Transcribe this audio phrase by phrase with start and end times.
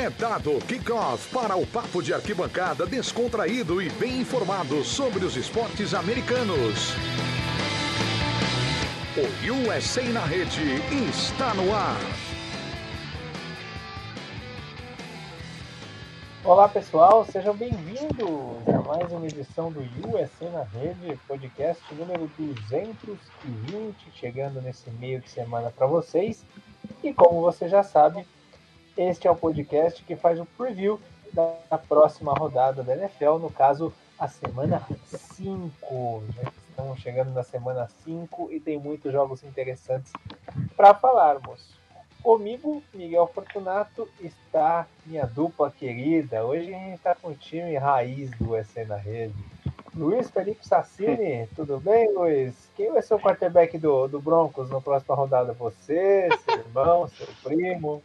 [0.00, 5.92] É dado kickoff para o papo de arquibancada descontraído e bem informado sobre os esportes
[5.92, 6.94] americanos.
[9.14, 10.76] O USA na rede
[11.06, 12.00] está no ar.
[16.42, 24.10] Olá pessoal, sejam bem-vindos a mais uma edição do USA na Rede, podcast número 220,
[24.14, 26.42] chegando nesse meio de semana para vocês.
[27.04, 28.26] E como você já sabe,
[28.96, 31.00] este é o podcast que faz o preview
[31.32, 36.22] da próxima rodada da NFL, no caso, a semana 5.
[36.34, 40.12] Já estamos chegando na semana 5 e tem muitos jogos interessantes
[40.76, 41.78] para falarmos.
[42.22, 46.44] Comigo, Miguel Fortunato, está minha dupla querida.
[46.44, 49.34] Hoje a gente está com o time raiz do EC na rede.
[49.94, 52.54] Luiz Felipe Sassini, tudo bem, Luiz?
[52.76, 55.52] Quem vai ser o quarterback do, do Broncos na próxima rodada?
[55.54, 58.02] Você, seu irmão, seu primo?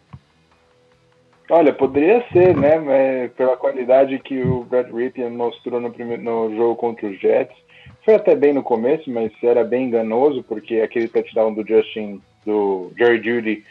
[1.49, 3.29] Olha, poderia ser, né?
[3.37, 7.55] Pela qualidade que o Brad Ripien mostrou no, primeiro, no jogo contra os Jets.
[8.03, 12.91] Foi até bem no começo, mas era bem enganoso, porque aquele touchdown do Justin, do
[12.97, 13.63] Jerry Judy,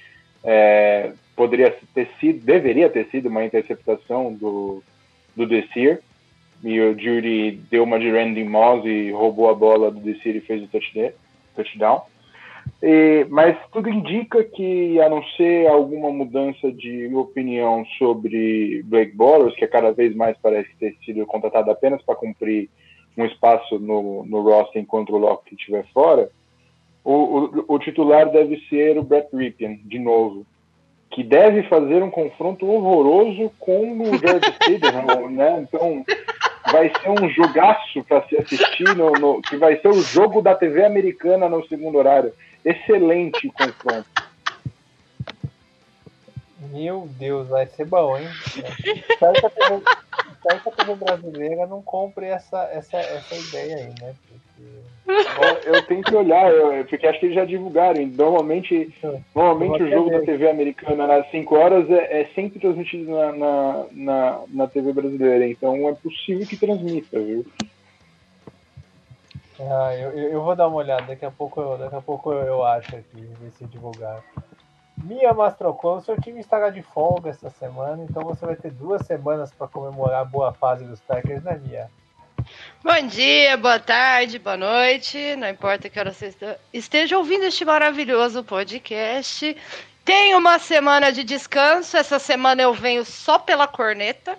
[0.44, 4.82] é, poderia ter sido, deveria ter sido uma interceptação do,
[5.36, 6.00] do Desir.
[6.62, 10.40] E o Judy deu uma de Randy Moss e roubou a bola do Desir e
[10.40, 10.68] fez o
[11.54, 12.02] touchdown.
[12.86, 19.56] E, mas tudo indica que, a não ser alguma mudança de opinião sobre Blake Bortles,
[19.56, 22.68] que cada vez mais parece ter sido contratado apenas para cumprir
[23.16, 26.28] um espaço no, no roster enquanto o Locke estiver fora,
[27.02, 30.44] o, o, o, titular deve ser o Brett Ripien, de novo,
[31.10, 35.66] que deve fazer um confronto horroroso com o George Stidham, né?
[35.66, 36.04] Então,
[36.70, 40.54] vai ser um jogaço para se assistir, no, no, que vai ser o jogo da
[40.54, 42.30] TV americana no segundo horário.
[42.64, 44.24] Excelente confronto.
[46.72, 48.26] Meu Deus, vai ser bom, hein?
[48.26, 49.80] Espero que a TV,
[50.42, 54.14] que a TV brasileira não compre essa, essa, essa ideia aí, né?
[54.28, 54.44] Porque...
[55.66, 58.04] Eu, tenho que olhar, eu, porque acho que eles já divulgaram.
[58.06, 58.92] Normalmente,
[59.34, 63.86] normalmente o jogo da TV americana nas 5 horas é, é, sempre transmitido na, na,
[63.92, 65.46] na, na TV brasileira.
[65.46, 67.44] Então é possível que transmita, viu?
[69.60, 72.40] Ah, eu, eu vou dar uma olhada, daqui a pouco, eu, daqui a pouco eu,
[72.40, 74.22] eu acho aqui, ver se divulgar.
[75.02, 79.52] Mia Mastrocon, seu time estará de folga essa semana, então você vai ter duas semanas
[79.52, 81.90] para comemorar a boa fase dos Packers, né, Mia?
[82.82, 86.34] Bom dia, boa tarde, boa noite, não importa que hora você
[86.72, 89.56] esteja ouvindo este maravilhoso podcast.
[90.04, 94.36] Tem uma semana de descanso, essa semana eu venho só pela corneta.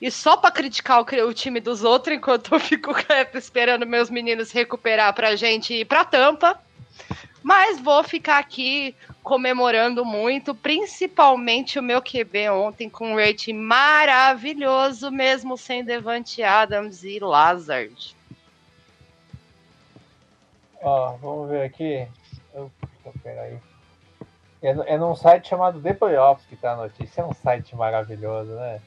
[0.00, 2.94] E só para criticar o, o, time dos outros, enquanto eu fico
[3.34, 6.60] esperando meus meninos recuperar pra gente ir pra tampa.
[7.42, 15.10] Mas vou ficar aqui comemorando muito, principalmente o meu QB ontem com um rating maravilhoso,
[15.10, 18.16] mesmo sem Devante Adams e Lazard.
[20.82, 22.06] Ó, vamos ver aqui.
[22.54, 22.70] Eu,
[23.22, 23.58] peraí.
[24.62, 27.20] É, é num site chamado The Playoffs que tá a notícia.
[27.20, 28.80] É um site maravilhoso, né?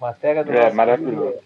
[0.00, 1.32] Matéria do É, maravilhoso.
[1.32, 1.44] Querido,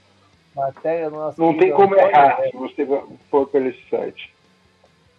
[0.54, 2.86] matéria do nosso Não tem como errar se você
[3.30, 4.34] for pelo site.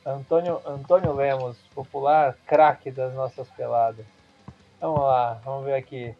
[0.06, 4.06] Antônio, Antônio Lemos, popular craque das nossas peladas.
[4.82, 6.16] Vamos lá, vamos ver aqui.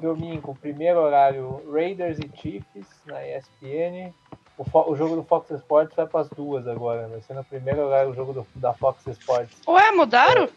[0.00, 4.12] Domingo, primeiro horário, Raiders e Chiefs na ESPN.
[4.56, 7.08] O, o jogo do Fox Sports vai para as duas agora.
[7.08, 9.56] Vai ser no primeiro horário o jogo do, da Fox Sports.
[9.66, 10.44] Ué, mudaram?
[10.44, 10.48] É,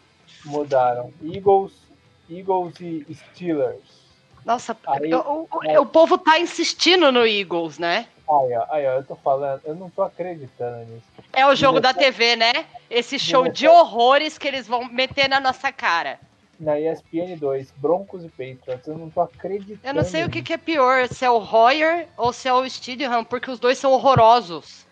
[0.44, 1.12] mudaram.
[1.22, 1.72] Eagles,
[2.30, 4.01] Eagles e Steelers.
[4.44, 5.78] Nossa, aí, o, o, é.
[5.78, 8.06] o, povo tá insistindo no Eagles, né?
[8.28, 11.06] Aí, ó, aí, ó, eu tô falando, eu não tô acreditando nisso.
[11.32, 12.52] É o jogo da TV, né?
[12.90, 16.18] Esse show de horrores que eles vão meter na nossa cara.
[16.58, 19.80] Na ESPN 2, Broncos e Patriots, eu não tô acreditando.
[19.82, 22.52] Eu não sei o que, que, é pior, se é o Royer ou se é
[22.52, 24.86] o Steedham, porque os dois são horrorosos.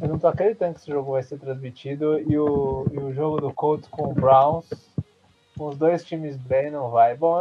[0.00, 3.40] Eu não tô acreditando que esse jogo vai ser transmitido e o, e o jogo
[3.40, 4.66] do Colts com o Browns
[5.68, 7.14] os dois times bem não vai.
[7.14, 7.38] Bom,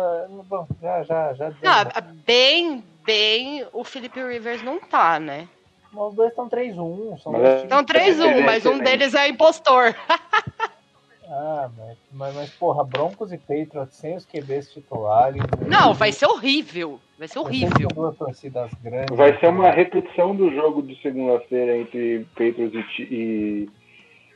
[0.48, 1.50] bom já, já, já.
[1.50, 5.48] Não, bem, bem, o Felipe Rivers não tá, né?
[5.94, 7.16] Os dois estão 3-1.
[7.63, 9.95] Estão 3-1, mas um deles é impostor.
[11.27, 15.42] ah, mas, mas, mas, porra, Broncos e Patriots sem os QBs titulares.
[15.68, 17.00] Não, vai ser horrível.
[17.18, 17.88] Vai ser horrível.
[17.88, 19.18] Duas torcidas grandes.
[19.18, 23.69] Vai ser uma repetição do jogo de segunda-feira entre Patriots e, e,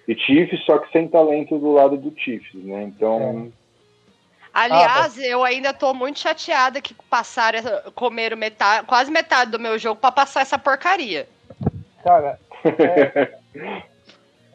[0.07, 2.83] e Chiefs, só que sem talento do lado do Chiefs, né?
[2.83, 3.51] Então.
[3.59, 3.62] É.
[4.53, 7.59] Aliás, ah, eu ainda tô muito chateada que passaram,
[7.95, 11.27] comeram metade, quase metade do meu jogo para passar essa porcaria.
[12.03, 12.39] Cara.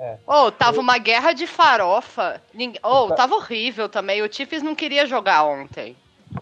[0.00, 0.18] É, é.
[0.26, 2.40] Oh, tava uma guerra de farofa.
[2.54, 4.22] Ninguém, oh, tava horrível também.
[4.22, 5.96] O Chiefs não queria jogar ontem.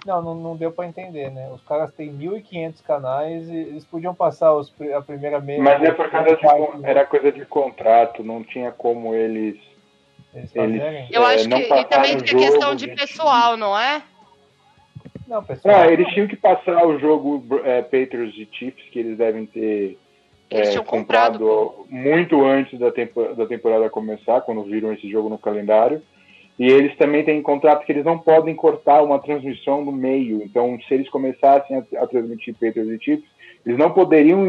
[0.04, 1.48] Não, não, não deu para entender, né?
[1.50, 5.62] Os caras têm 1.500 canais e eles podiam passar os, a primeira meia.
[5.62, 6.46] Mas é por causa de.
[6.84, 9.56] Era coisa de contrato, não tinha como eles.
[10.54, 10.82] Eles.
[11.12, 11.72] Eu É, acho não que.
[11.72, 12.98] E também tem questão de gente.
[12.98, 14.02] pessoal, não é?
[15.26, 15.78] Não, pessoal.
[15.84, 19.98] Não, eles tinham que passar o jogo é, Patriots e Chiefs, que eles devem ter
[20.50, 21.38] Eles é, comprado.
[21.38, 26.02] comprado muito antes da, tempo, da temporada começar, quando viram esse jogo no calendário.
[26.58, 30.42] E eles também têm contrato que eles não podem cortar uma transmissão no meio.
[30.42, 33.28] Então, se eles começassem a, a transmitir Patriots e Chiefs,
[33.64, 34.46] eles não poderiam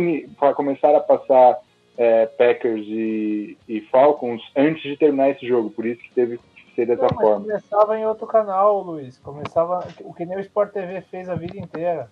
[0.55, 1.57] começar a passar
[1.97, 5.69] é, Packers e, e Falcons antes de terminar esse jogo.
[5.71, 7.41] Por isso que teve que ser dessa Não, forma.
[7.45, 9.17] começava em outro canal, Luiz.
[9.17, 12.09] Começava o que nem o Sport TV fez a vida inteira.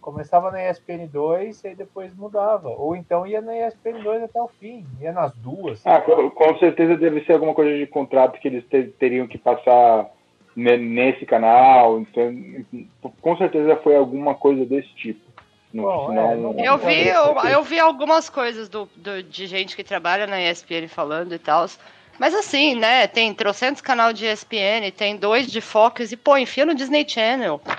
[0.00, 2.68] Começava na ESPN 2 e depois mudava.
[2.68, 4.86] Ou então ia na ESPN 2 até o fim.
[5.00, 5.84] Ia nas duas.
[5.84, 9.36] Ah, com, com certeza deve ser alguma coisa de contrato que eles te- teriam que
[9.36, 10.08] passar
[10.54, 11.98] ne- nesse canal.
[11.98, 12.32] Então,
[13.20, 15.25] com certeza foi alguma coisa desse tipo.
[15.82, 19.76] Bom, senão- é, não- Eu vi, eu, eu vi algumas coisas do, do- de gente
[19.76, 21.66] que trabalha na ESPN falando e tal.
[22.18, 23.06] Mas assim, né?
[23.06, 27.60] Tem trocentos canal de ESPN, tem dois de Fox e, pô, enfia no Disney Channel.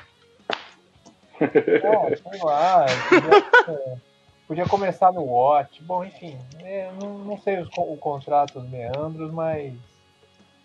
[1.40, 2.86] É, sei lá.
[3.10, 4.02] Podia,
[4.48, 5.84] podia começar no Watch.
[5.84, 6.36] Bom, enfim.
[6.64, 9.72] é, não, não sei os, o contrato, os meandros, mas,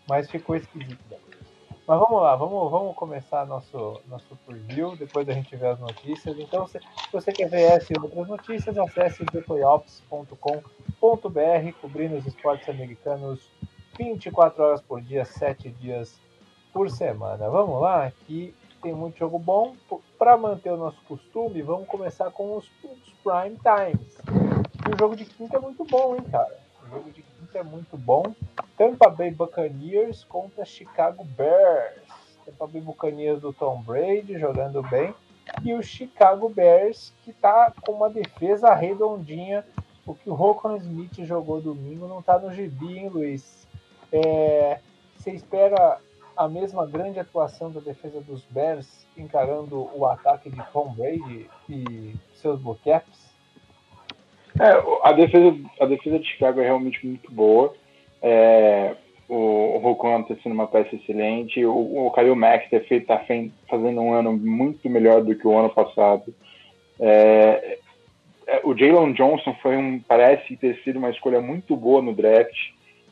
[0.09, 0.99] mas ficou esquisito.
[1.87, 6.39] Mas vamos lá, vamos, vamos começar nosso, nosso preview, depois a gente vê as notícias.
[6.39, 12.69] Então, se, se você quer ver essa e outras notícias, acesse theplayoffs.com.br, cobrindo os esportes
[12.69, 13.51] americanos
[13.99, 16.21] 24 horas por dia, 7 dias
[16.73, 17.51] por semana.
[17.51, 19.75] Vamos lá, que tem muito jogo bom.
[20.19, 24.19] Para manter o nosso costume, vamos começar com os, os prime times.
[24.89, 26.59] E o jogo de quinta é muito bom, hein, cara?
[26.85, 27.23] O jogo de
[27.59, 28.35] é muito bom.
[28.77, 32.03] Tampa Bay Buccaneers contra Chicago Bears.
[32.45, 35.15] Tampa Bay Buccaneers do Tom Brady jogando bem.
[35.63, 39.65] E o Chicago Bears, que tá com uma defesa redondinha.
[40.07, 43.67] O que o Rocco Smith jogou domingo não tá no gibi, hein, Luiz?
[44.11, 44.81] É,
[45.17, 45.99] você espera
[46.37, 52.17] a mesma grande atuação da defesa dos Bears encarando o ataque de Tom Brady e
[52.35, 53.32] seus Bullcaps?
[54.63, 57.75] É, a defesa, a defesa de Chicago é realmente muito boa.
[58.23, 58.95] É,
[59.29, 61.65] o, o está sendo uma peça excelente.
[61.65, 63.21] O, o Khalil Mack está
[63.69, 66.33] fazendo um ano muito melhor do que o ano passado.
[67.01, 67.79] É,
[68.47, 72.57] é, o Jalen Johnson foi um, parece ter sido uma escolha muito boa no draft.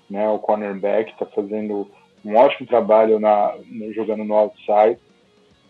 [0.09, 1.91] Né, o cornerback está fazendo
[2.25, 3.57] um ótimo trabalho na,
[3.93, 4.99] jogando no outside.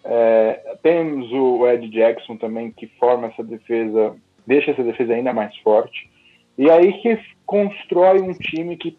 [0.05, 4.15] É, temos o Ed Jackson também que forma essa defesa,
[4.51, 6.11] deixa essa defesa ainda mais forte.
[6.59, 7.17] E aí que
[7.47, 8.99] constrói um time que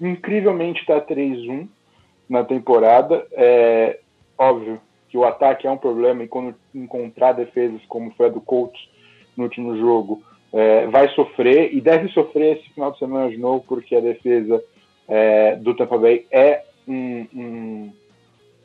[0.00, 1.68] incrivelmente está 3-1
[2.26, 3.26] na temporada.
[3.32, 3.98] É
[4.38, 4.80] óbvio
[5.10, 8.80] que o ataque é um problema e quando encontrar defesas como foi a do Colts
[9.36, 13.62] no último jogo, é, vai sofrer e deve sofrer esse final de semana de novo
[13.68, 14.64] porque a defesa
[15.06, 17.92] é, do Tampa Bay é um, um,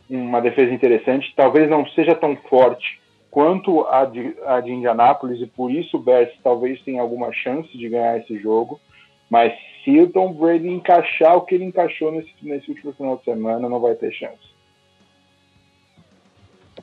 [0.09, 1.33] uma defesa interessante.
[1.35, 3.02] Talvez não seja tão forte
[3.33, 7.75] quanto a de, a de Indianápolis e por isso o Bears talvez tenha alguma chance
[7.75, 8.79] de ganhar esse jogo.
[9.27, 9.51] Mas
[9.83, 13.67] se o Tom Brady encaixar o que ele encaixou nesse, nesse último final de semana,
[13.67, 14.53] não vai ter chance.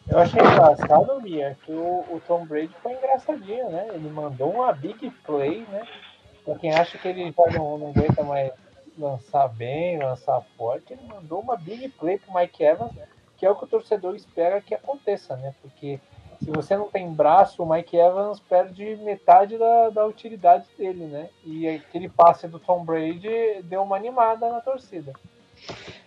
[0.08, 3.86] Eu achei engraçado, Mia, que o, o, Tom Brady foi engraçadinho, né?
[3.94, 5.86] Ele mandou uma big play, né?
[6.44, 8.50] Pra quem acha que ele já não, não aguenta mais
[8.98, 12.90] lançar bem, lançar forte, ele mandou uma big play pro Mike Evans,
[13.36, 15.54] que é o que o torcedor espera que aconteça, né?
[15.62, 16.00] Porque
[16.42, 21.28] se você não tem braço, o Mike Evans perde metade da, da utilidade dele, né?
[21.44, 25.12] E aquele passe do Tom Brady deu uma animada na torcida.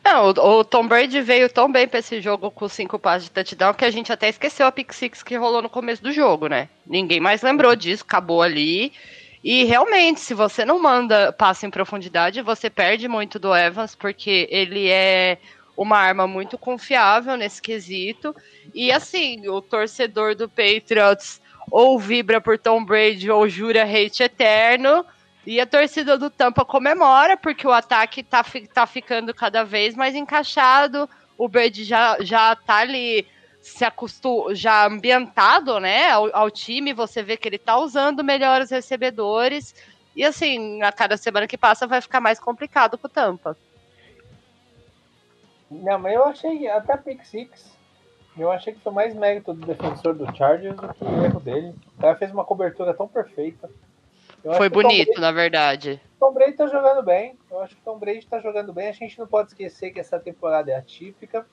[0.04, 3.32] Não, o, o Tom Brady veio tão bem para esse jogo com cinco passes de
[3.32, 6.48] touchdown que a gente até esqueceu a pick six que rolou no começo do jogo,
[6.48, 6.68] né?
[6.86, 8.92] Ninguém mais lembrou disso, acabou ali.
[9.44, 14.48] E realmente, se você não manda passe em profundidade, você perde muito do Evans, porque
[14.50, 15.38] ele é
[15.76, 18.36] uma arma muito confiável nesse quesito.
[18.74, 25.06] E assim, o torcedor do Patriots ou vibra por Tom Brady ou jura hate eterno.
[25.46, 30.16] E a torcida do Tampa comemora, porque o ataque tá, tá ficando cada vez mais
[30.16, 31.10] encaixado.
[31.38, 33.28] O Brady já, já tá ali
[33.62, 36.94] se acostum, já ambientado, né, ao, ao, time.
[36.94, 39.76] Você vê que ele tá usando melhor os recebedores.
[40.16, 43.58] E assim, a cada semana que passa vai ficar mais complicado pro Tampa.
[45.70, 47.73] Não, mas eu achei, até pick six,
[48.38, 51.76] eu achei que foi mais mérito do defensor do Chargers do que erro dele.
[51.98, 53.70] O cara fez uma cobertura tão perfeita.
[54.44, 56.02] Eu foi bonito, Brady, na verdade.
[56.18, 57.38] O Tom Brady tá jogando bem.
[57.50, 58.90] Eu acho que o Tom Brady tá jogando bem.
[58.90, 61.46] A gente não pode esquecer que essa temporada é atípica.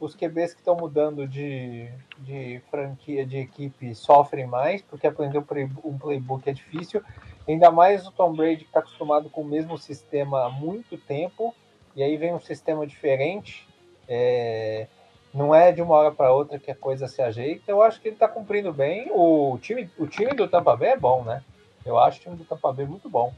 [0.00, 5.38] os QBs que estão mudando de, de franquia, de equipe, sofrem mais, porque aprender
[5.84, 7.02] um playbook é difícil.
[7.46, 11.54] Ainda mais o Tom Brady, que está acostumado com o mesmo sistema há muito tempo,
[11.94, 13.68] e aí vem um sistema diferente.
[14.08, 14.88] É,
[15.32, 17.70] não é de uma hora para outra que a coisa se ajeita.
[17.70, 19.10] Eu acho que ele está cumprindo bem.
[19.10, 21.42] O time, o time do Tampa Bay é bom, né?
[21.84, 23.32] Eu acho o time do Tampa Bay muito bom.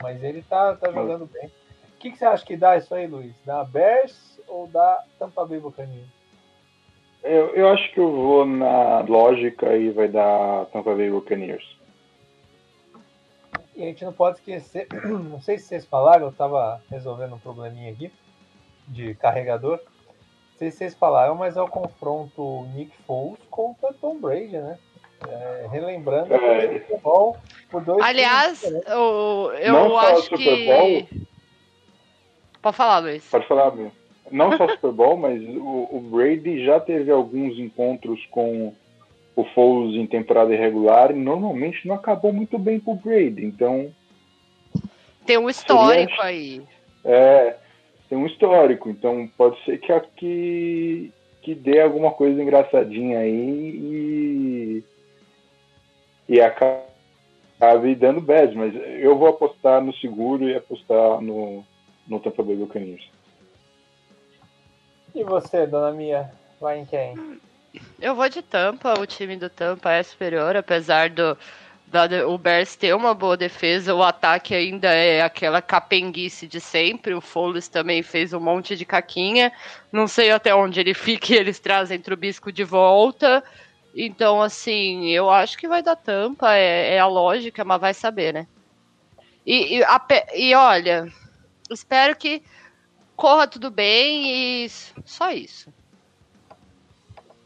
[0.00, 1.46] Mas ele está tá jogando bem.
[1.46, 3.34] O que, que você acha que dá isso aí, Luiz?
[3.44, 6.08] Da Bears ou da Tampa Bay Buccaneers?
[7.22, 11.78] Eu, eu acho que eu vou na lógica e vai dar Tampa Bay Buccaneers.
[13.76, 17.38] E a gente não pode esquecer, não sei se vocês falaram, eu estava resolvendo um
[17.38, 18.10] probleminha aqui
[18.88, 19.80] de carregador.
[20.60, 24.78] Não sei se vocês falaram, mas é o confronto Nick Foles contra Tom Brady, né?
[25.26, 26.66] É, relembrando é.
[26.66, 27.36] o Super Bowl
[27.70, 30.66] por dois Aliás, eu, eu acho que.
[30.66, 31.08] Bowl,
[32.60, 33.26] Pode falar, Luiz.
[33.30, 33.90] Pode falar, meu
[34.30, 38.72] não só Super Bowl, mas o, o, Brady já teve alguns encontros com
[39.34, 43.90] o Foles em temporada irregular e normalmente não acabou muito bem pro Brady, então
[45.26, 46.62] tem um histórico seria, aí.
[47.04, 47.56] É,
[48.10, 54.84] tem um histórico, então pode ser que aqui que dê alguma coisa engraçadinha aí e
[56.28, 61.64] e acabe dando bad, mas eu vou apostar no seguro e apostar no
[62.06, 63.08] no Tampa Bay Buccaneers.
[65.14, 67.14] E você, dona Mia, vai em quem?
[68.00, 71.38] Eu vou de Tampa, o time do Tampa é superior, apesar do,
[72.28, 77.14] o Bears ter uma boa defesa, o ataque ainda é aquela capenguice de sempre.
[77.14, 79.52] O Foles também fez um monte de caquinha.
[79.90, 83.42] Não sei até onde ele fica e eles trazem Trubisco de volta.
[83.94, 88.32] Então, assim, eu acho que vai dar tampa, é, é a lógica, mas vai saber,
[88.32, 88.46] né?
[89.44, 90.00] E, e, a,
[90.34, 91.12] e olha,
[91.68, 92.42] espero que
[93.16, 94.68] corra tudo bem e
[95.04, 95.72] só isso.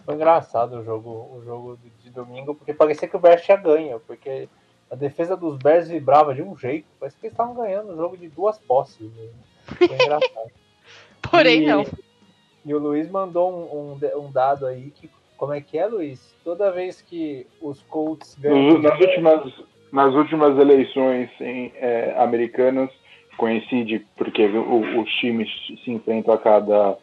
[0.05, 4.01] Foi engraçado o jogo, o jogo de domingo, porque parecia que o Bears tinha ganho,
[4.07, 4.49] porque
[4.91, 8.17] a defesa dos Bears vibrava de um jeito, parece que eles estavam ganhando o jogo
[8.17, 9.11] de duas posses.
[9.13, 9.29] Né?
[9.67, 10.51] Foi engraçado.
[11.31, 11.85] Porém, e, não.
[12.65, 15.11] E o Luiz mandou um, um, um, dado aí que.
[15.37, 16.35] Como é que é, Luiz?
[16.45, 18.79] Toda vez que os Colts ganham.
[18.79, 19.53] Nas últimas,
[19.93, 22.89] nas últimas eleições em, é, americanas,
[23.37, 25.49] coincide porque os times
[25.85, 26.97] se enfrentam a cada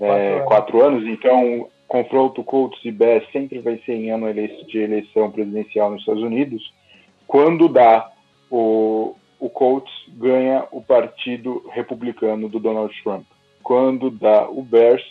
[0.00, 1.02] é, quatro, quatro anos.
[1.02, 6.00] anos, então confronto Colts e Bears sempre vai ser em ano de eleição presidencial nos
[6.00, 6.72] Estados Unidos.
[7.26, 8.10] Quando dá,
[8.50, 13.24] o, o Colts ganha o partido republicano do Donald Trump.
[13.62, 15.04] Quando dá o Bears,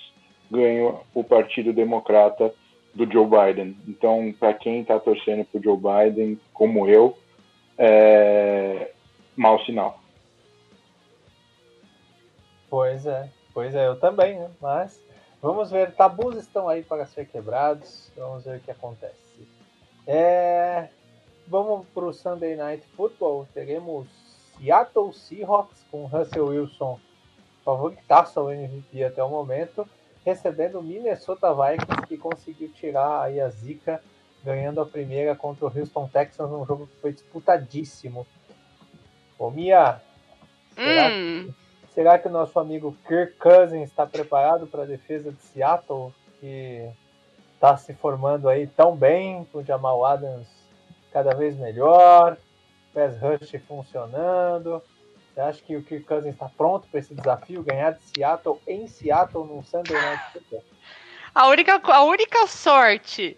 [0.50, 2.54] ganha o partido democrata
[2.94, 3.76] do Joe Biden.
[3.88, 7.18] Então, para quem está torcendo para Joe Biden, como eu,
[7.78, 8.92] é
[9.36, 10.00] mau sinal.
[12.70, 14.50] Pois é, pois é, eu também, né?
[14.62, 15.03] Mas
[15.44, 19.46] vamos ver, tabus estão aí para ser quebrados, vamos ver o que acontece.
[20.08, 20.88] É,
[21.46, 24.08] vamos para o Sunday Night Football, teremos
[24.58, 26.98] Seattle Seahawks com Russell Wilson
[27.66, 29.86] favoritaço ao MVP até o momento,
[30.26, 34.02] recebendo o Minnesota Vikings que conseguiu tirar aí a zica,
[34.46, 38.26] ganhando a primeira contra o Houston Texans num jogo que foi disputadíssimo.
[39.38, 40.02] Ô Mia,
[40.74, 41.54] será hum.
[41.94, 46.90] Será que o nosso amigo Kirk Cousins está preparado para a defesa de Seattle, que
[47.54, 50.48] está se formando aí tão bem, com o Jamal Adams
[51.12, 52.36] cada vez melhor,
[52.94, 54.82] pass rush funcionando?
[55.34, 58.88] Você acha que o Kirk Cousins está pronto para esse desafio, ganhar de Seattle em
[58.88, 60.64] Seattle no Sunday Night Football?
[61.36, 63.38] A única, a única sorte.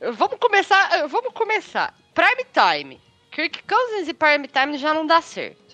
[0.00, 1.06] Vamos começar.
[1.08, 1.94] Vamos começar.
[2.14, 3.00] Prime time.
[3.30, 5.65] Kirk Cousins e prime time já não dá certo.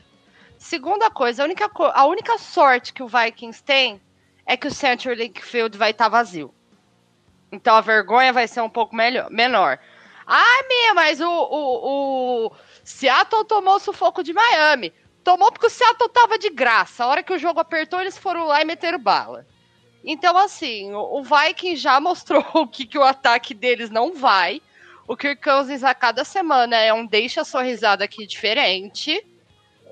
[0.62, 4.00] Segunda coisa, a única, a única sorte que o Vikings tem
[4.46, 6.54] é que o Central Link Field vai estar tá vazio.
[7.50, 9.80] Então a vergonha vai ser um pouco melhor, menor.
[10.24, 12.52] Ah, minha, mas o, o, o
[12.84, 14.92] Seattle tomou o sufoco de Miami.
[15.24, 17.02] Tomou porque o Seattle tava de graça.
[17.02, 19.44] A hora que o jogo apertou, eles foram lá e meteram bala.
[20.04, 24.62] Então, assim, o, o Viking já mostrou o que, que o ataque deles não vai.
[25.08, 29.26] O Kirk Cousins a cada semana é um deixa sorrisada aqui diferente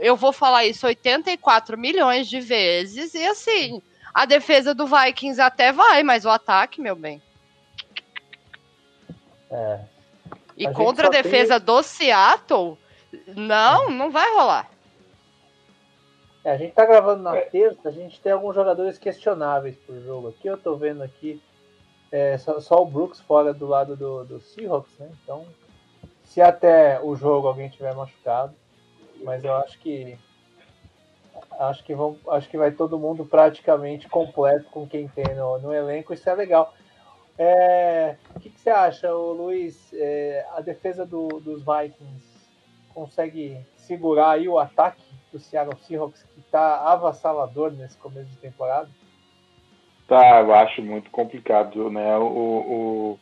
[0.01, 5.73] eu vou falar isso 84 milhões de vezes, e assim, a defesa do Vikings até
[5.73, 7.23] vai, mas o ataque, meu bem.
[9.51, 9.81] É.
[10.57, 11.67] E a contra a defesa tem...
[11.67, 12.79] do Seattle,
[13.37, 14.71] não, não vai rolar.
[16.45, 20.29] É, a gente tá gravando na terça, a gente tem alguns jogadores questionáveis pro jogo.
[20.29, 21.41] Aqui eu tô vendo aqui
[22.11, 25.11] é, só, só, o Brooks fora do lado do, do Seahawks, né?
[25.23, 25.47] Então,
[26.25, 28.55] se até o jogo alguém tiver machucado,
[29.23, 30.19] mas eu acho que
[31.59, 35.75] acho que, vão, acho que vai todo mundo praticamente completo com quem tem no, no
[35.75, 36.75] elenco, isso é legal.
[37.39, 39.93] É, o que, que, você acha, Luiz?
[39.95, 42.29] É, a defesa do, dos Vikings
[42.93, 48.91] consegue segurar aí o ataque do Seattle Seahawks, que está avassalador nesse começo de temporada?
[50.07, 52.19] Tá, eu acho muito complicado, né?
[52.19, 53.19] O, o,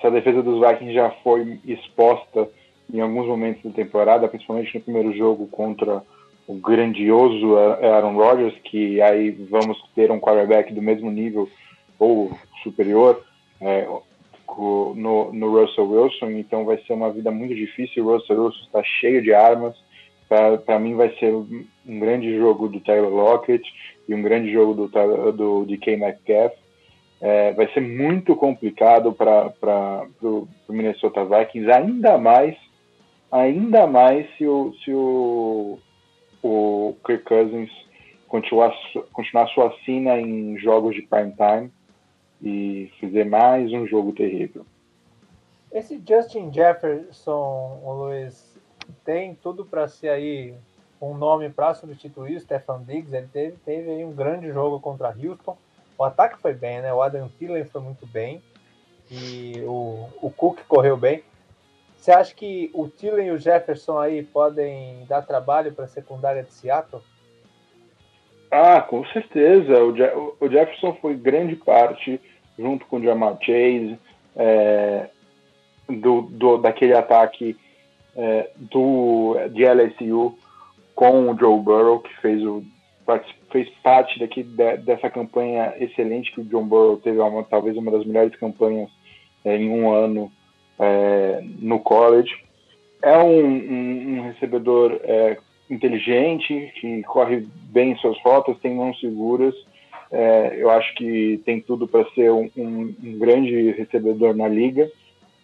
[0.00, 2.48] se a defesa dos Vikings já foi exposta
[2.92, 6.02] em alguns momentos da temporada, principalmente no primeiro jogo contra
[6.46, 11.48] o grandioso Aaron Rodgers, que aí vamos ter um quarterback do mesmo nível
[11.98, 12.32] ou
[12.62, 13.22] superior
[13.60, 13.86] é,
[14.96, 18.04] no, no Russell Wilson, então vai ser uma vida muito difícil.
[18.04, 19.76] O Russell Wilson está cheio de armas.
[20.64, 23.64] Para mim vai ser um grande jogo do Tyler Lockett
[24.08, 26.54] e um grande jogo do, do DK Metcalf.
[27.20, 32.56] É, vai ser muito complicado para o Minnesota Vikings, ainda mais,
[33.30, 35.78] ainda mais se o, se o,
[36.42, 37.70] o Kirk Cousins
[38.28, 38.72] continuar,
[39.12, 41.72] continuar sua sina em jogos de prime time
[42.42, 44.64] e fizer mais um jogo terrível.
[45.72, 48.56] Esse Justin Jefferson, o Luiz,
[49.04, 50.54] tem tudo para ser aí
[51.00, 53.14] um nome para substituir o Stefan Diggs.
[53.14, 55.56] Ele teve, teve aí um grande jogo contra Houston.
[55.96, 56.92] O ataque foi bem, né?
[56.92, 58.42] O Adam Thielen foi muito bem.
[59.10, 61.22] E o, o Cook correu bem.
[62.00, 66.42] Você acha que o Thielen e o Jefferson aí podem dar trabalho para a secundária
[66.42, 67.02] de Seattle?
[68.50, 69.84] Ah, com certeza.
[69.84, 72.18] O, Je o Jefferson foi grande parte,
[72.58, 73.98] junto com o Jamal Chase,
[74.34, 75.10] é,
[75.86, 77.54] do, do, daquele ataque
[78.16, 80.38] é, do, de LSU
[80.94, 82.64] com o Joe Burrow, que fez, o,
[83.52, 87.90] fez parte daqui, de, dessa campanha excelente que o John Burrow teve, uma, talvez uma
[87.90, 88.88] das melhores campanhas
[89.44, 90.32] é, em um ano
[90.80, 92.34] é, no college.
[93.02, 95.36] É um, um, um recebedor é,
[95.70, 99.54] inteligente, que corre bem suas rotas, tem mãos seguras.
[100.10, 104.90] É, eu acho que tem tudo para ser um, um, grande recebedor na liga.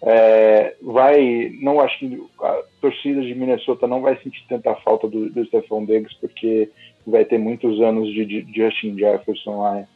[0.03, 5.31] É, vai, não acho que a torcida de Minnesota não vai sentir tanta falta do,
[5.31, 6.69] do Stephon Diggs porque
[7.07, 9.87] vai ter muitos anos de, de Justin Jefferson lá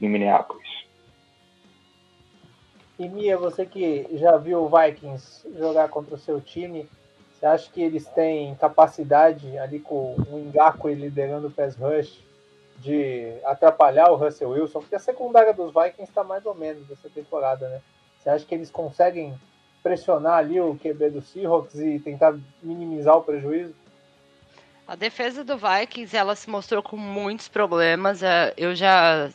[0.00, 0.69] em Minneapolis.
[3.00, 6.86] E Mia, você que já viu o Vikings jogar contra o seu time,
[7.32, 12.22] você acha que eles têm capacidade ali com o Ngaku liderando o pass rush
[12.76, 14.80] de atrapalhar o Russell Wilson?
[14.80, 17.80] Porque a secundária dos Vikings está mais ou menos essa temporada, né?
[18.18, 19.32] Você acha que eles conseguem
[19.82, 23.74] pressionar ali o QB do Seahawks e tentar minimizar o prejuízo?
[24.86, 28.22] A defesa do Vikings, ela se mostrou com muitos problemas.
[28.22, 29.30] É, eu já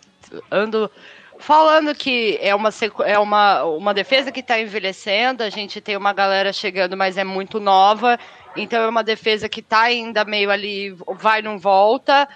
[0.51, 0.91] ando
[1.39, 2.69] falando que é uma,
[3.05, 7.23] é uma, uma defesa que está envelhecendo, a gente tem uma galera chegando, mas é
[7.23, 8.19] muito nova,
[8.55, 12.27] então é uma defesa que está ainda meio ali, vai não volta,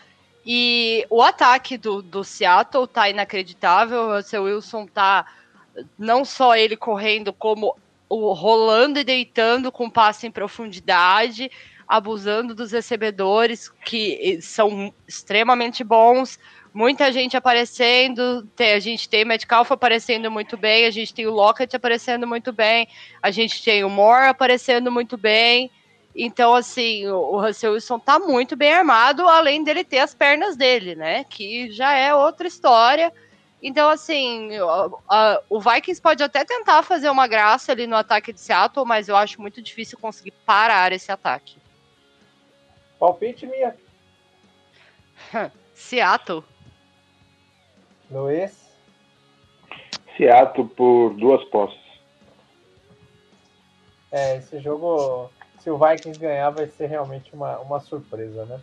[0.45, 5.25] e o ataque do, do Seattle está inacreditável, o Russell Wilson tá
[5.97, 7.75] não só ele correndo, como
[8.09, 11.51] o, rolando e deitando com passe em profundidade,
[11.87, 16.39] abusando dos recebedores que são extremamente bons.
[16.73, 21.25] Muita gente aparecendo, tem, a gente tem o Metcalf aparecendo muito bem, a gente tem
[21.25, 22.87] o Lockett aparecendo muito bem,
[23.21, 25.71] a gente tem o Moore aparecendo muito bem.
[26.15, 30.95] Então, assim, o Russell Wilson tá muito bem armado, além dele ter as pernas dele,
[30.95, 31.23] né?
[31.23, 33.11] Que já é outra história.
[33.61, 34.49] Então, assim,
[35.49, 39.15] o Vikings pode até tentar fazer uma graça ali no ataque de Seattle, mas eu
[39.15, 41.57] acho muito difícil conseguir parar esse ataque.
[42.99, 43.75] Palpite minha.
[45.73, 46.43] Seattle.
[48.11, 48.69] Luiz.
[50.17, 51.79] Seattle por duas posses.
[54.11, 58.59] É, esse jogo, se o Vikings ganhar, vai ser realmente uma, uma surpresa, né?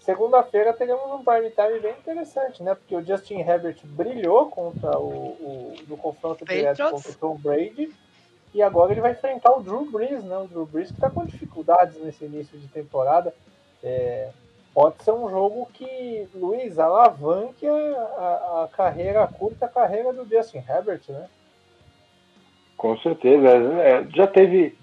[0.00, 2.74] Segunda-feira teremos um prime time bem interessante, né?
[2.74, 7.90] Porque o Justin Herbert brilhou contra o, o no confronto direto contra o Tom Brady
[8.52, 10.36] e agora ele vai enfrentar o Drew Brees, né?
[10.36, 13.34] O Drew Brees que está com dificuldades nesse início de temporada.
[13.82, 14.30] É,
[14.74, 20.58] pode ser um jogo que, Luiz, alavanque a, a, carreira, a curta carreira do Justin
[20.68, 21.28] Herbert, né?
[22.76, 23.48] Com certeza.
[23.48, 24.76] É, já teve,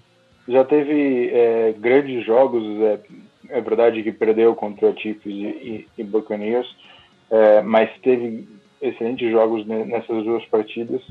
[0.48, 2.64] já teve é, grandes jogos.
[2.80, 2.98] É,
[3.50, 6.74] é verdade que perdeu contra Chiefs e, e, Buccaneers,
[7.30, 8.48] é, mas teve
[8.80, 11.02] excelentes jogos nessas duas partidas.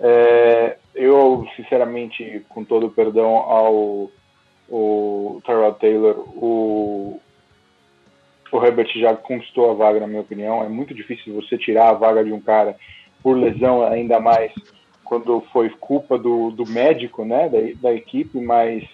[0.00, 4.10] É, eu, sinceramente, com todo o perdão ao
[4.68, 7.20] o Tyrell Taylor, o,
[8.52, 10.62] o Herbert já conquistou a vaga, na minha opinião.
[10.62, 12.76] É muito difícil você tirar a vaga de um cara
[13.22, 14.52] por lesão, ainda mais
[15.04, 18.84] quando foi culpa do, do médico né, da, da equipe, mas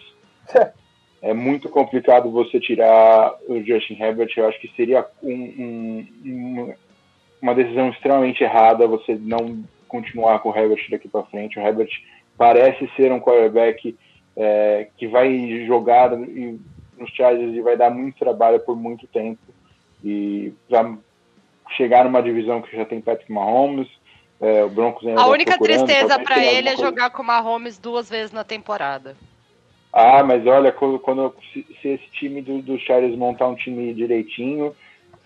[1.23, 4.33] é muito complicado você tirar o Justin Herbert.
[4.37, 6.75] Eu acho que seria um, um,
[7.41, 11.59] uma decisão extremamente errada você não continuar com o Herbert daqui para frente.
[11.59, 11.91] O Herbert
[12.37, 13.97] parece ser um quarterback
[14.37, 16.11] é, que vai jogar
[16.99, 19.41] nos Chargers e vai dar muito trabalho por muito tempo.
[20.05, 20.97] E para
[21.77, 23.89] chegar numa divisão que já tem Patrick Mahomes,
[24.41, 26.91] é, o Broncos A única tristeza para ele é coisa.
[26.91, 29.17] jogar com o Mahomes duas vezes na temporada.
[29.93, 33.93] Ah, mas olha, quando, quando se, se esse time do, do Chargers montar um time
[33.95, 34.75] direitinho,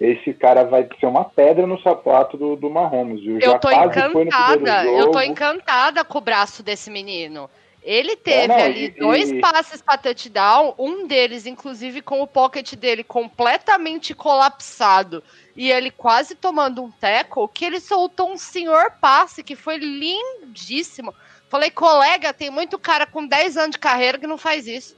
[0.00, 3.34] esse cara vai ser uma pedra no sapato do, do Mahomes, viu?
[3.34, 7.50] Eu Já tô encantada, eu tô encantada com o braço desse menino.
[7.84, 9.40] Ele teve é, não, ali e, dois e...
[9.40, 15.22] passes para touchdown, um deles, inclusive, com o pocket dele completamente colapsado
[15.56, 21.12] e ele quase tomando um tackle, que ele soltou um senhor passe que foi lindíssimo.
[21.48, 24.96] Falei, colega, tem muito cara com 10 anos de carreira que não faz isso.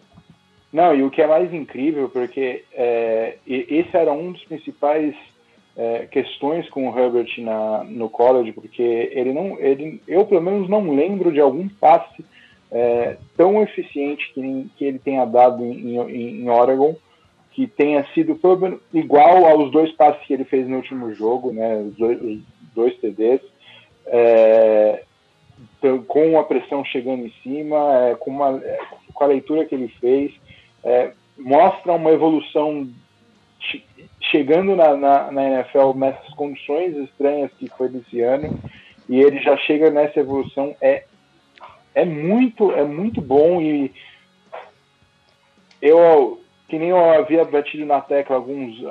[0.72, 5.14] Não, e o que é mais incrível, porque é, esse era um dos principais
[5.76, 10.68] é, questões com o Herbert na, no college, porque ele não, ele, eu pelo menos
[10.68, 12.24] não lembro de algum passe
[12.74, 16.96] é, tão eficiente que, que, ele tenha dado em, em, em Oregon,
[17.52, 18.38] que tenha sido
[18.92, 22.42] igual aos dois passes que ele fez no último jogo, né, os dois, os
[22.74, 23.40] dois TDs,
[24.06, 25.04] é,
[25.78, 28.78] então, com a pressão chegando em cima, é, com, uma, é,
[29.12, 30.32] com a leitura que ele fez,
[30.82, 32.88] é, mostra uma evolução
[34.20, 38.58] chegando na, na, na, NFL nessas condições estranhas que foi desse ano,
[39.08, 41.04] e ele já chega nessa evolução, é
[41.94, 43.92] é muito, é muito bom e
[45.80, 48.82] eu, que nem eu havia batido na tecla alguns,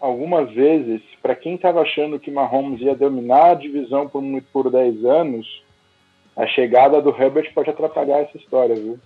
[0.00, 4.22] algumas vezes, para quem estava achando que Mahomes ia dominar a divisão por,
[4.52, 5.62] por 10 anos,
[6.36, 8.98] a chegada do Herbert pode atrapalhar essa história, viu?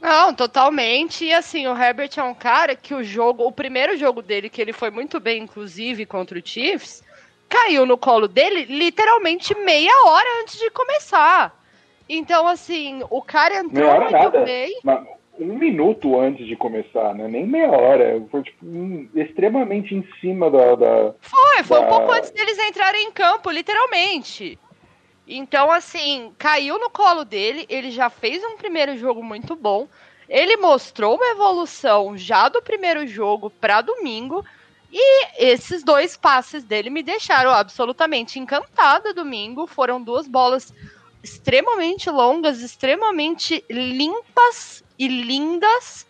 [0.00, 1.24] Não, totalmente.
[1.24, 4.60] E assim, o Herbert é um cara que o jogo, o primeiro jogo dele, que
[4.60, 7.04] ele foi muito bem, inclusive, contra o Chiefs,
[7.48, 11.61] caiu no colo dele literalmente meia hora antes de começar.
[12.14, 14.44] Então, assim, o cara entrou meia hora muito nada.
[14.44, 14.78] bem.
[15.40, 17.26] Um minuto antes de começar, né?
[17.26, 18.22] Nem meia hora.
[18.30, 21.14] Foi tipo, um, extremamente em cima da, da.
[21.20, 21.86] Foi, foi da...
[21.86, 24.58] um pouco antes deles entrarem em campo, literalmente.
[25.26, 27.64] Então, assim, caiu no colo dele.
[27.66, 29.88] Ele já fez um primeiro jogo muito bom.
[30.28, 34.44] Ele mostrou uma evolução já do primeiro jogo para domingo.
[34.92, 39.66] E esses dois passes dele me deixaram absolutamente encantada domingo.
[39.66, 40.74] Foram duas bolas
[41.22, 46.06] extremamente longas, extremamente limpas e lindas.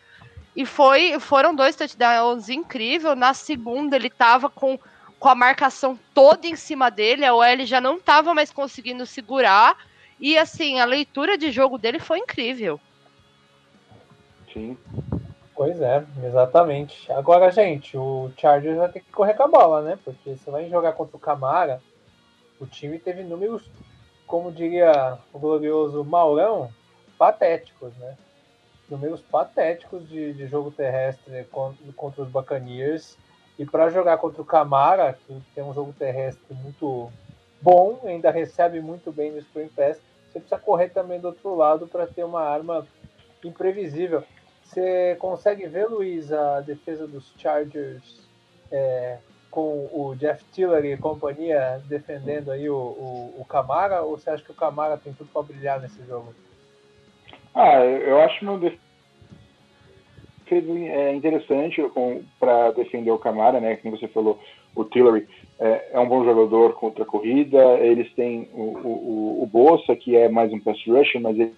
[0.55, 3.17] E foi, foram dois touchdowns incríveis.
[3.17, 4.79] Na segunda, ele tava com,
[5.19, 7.25] com a marcação toda em cima dele.
[7.25, 9.77] A OL já não tava mais conseguindo segurar.
[10.21, 12.81] E assim, a leitura de jogo dele foi incrível.
[14.53, 14.77] Sim.
[15.55, 17.11] Pois é, exatamente.
[17.13, 19.99] Agora, gente, o Chargers vai ter que correr com a bola, né?
[20.05, 21.81] Porque você vai jogar contra o Camara.
[22.59, 23.63] O time teve números
[24.33, 26.71] como diria o glorioso Maurão,
[27.19, 28.17] patéticos, né?
[28.89, 33.19] Números patéticos de, de jogo terrestre contra, contra os Buccaneers.
[33.59, 37.13] E para jogar contra o Camara, que tem um jogo terrestre muito
[37.61, 40.01] bom, ainda recebe muito bem no Spring Pass,
[40.33, 42.89] você precisa correr também do outro lado para ter uma arma
[43.45, 44.25] imprevisível.
[44.65, 48.27] Você consegue ver, Luiz, a defesa dos Chargers
[48.71, 49.19] é,
[49.53, 54.43] com o Jeff Tillery e companhia defendendo aí o, o, o Camara, ou você acha
[54.43, 56.35] que o Camara tem tudo para brilhar nesse jogo?
[57.55, 58.81] Ah, eu acho uma defesa
[60.55, 61.83] é interessante
[62.39, 63.77] para defender o Camara, né?
[63.77, 64.39] Como você falou,
[64.75, 65.27] o Tillery
[65.59, 67.59] é, é, um bom jogador contra a corrida.
[67.79, 71.55] Eles têm o, o, o Bolsa, que é mais um pass rusher, mas ele,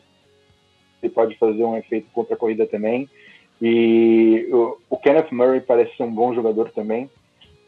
[1.03, 3.09] ele pode fazer um efeito contra a corrida também.
[3.61, 7.11] E o, o Kenneth Murray parece ser um bom jogador também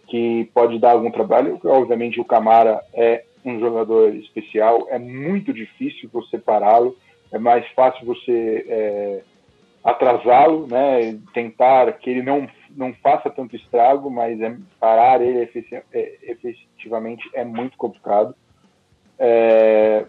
[0.07, 1.61] que pode dar algum trabalho.
[1.64, 6.97] Obviamente, o Camara é um jogador especial, é muito difícil você pará-lo,
[7.31, 9.23] é mais fácil você é,
[9.85, 15.49] atrasá-lo, né, tentar que ele não, não faça tanto estrago, mas é, parar ele
[15.92, 18.35] é, efetivamente é muito complicado.
[19.19, 20.07] É,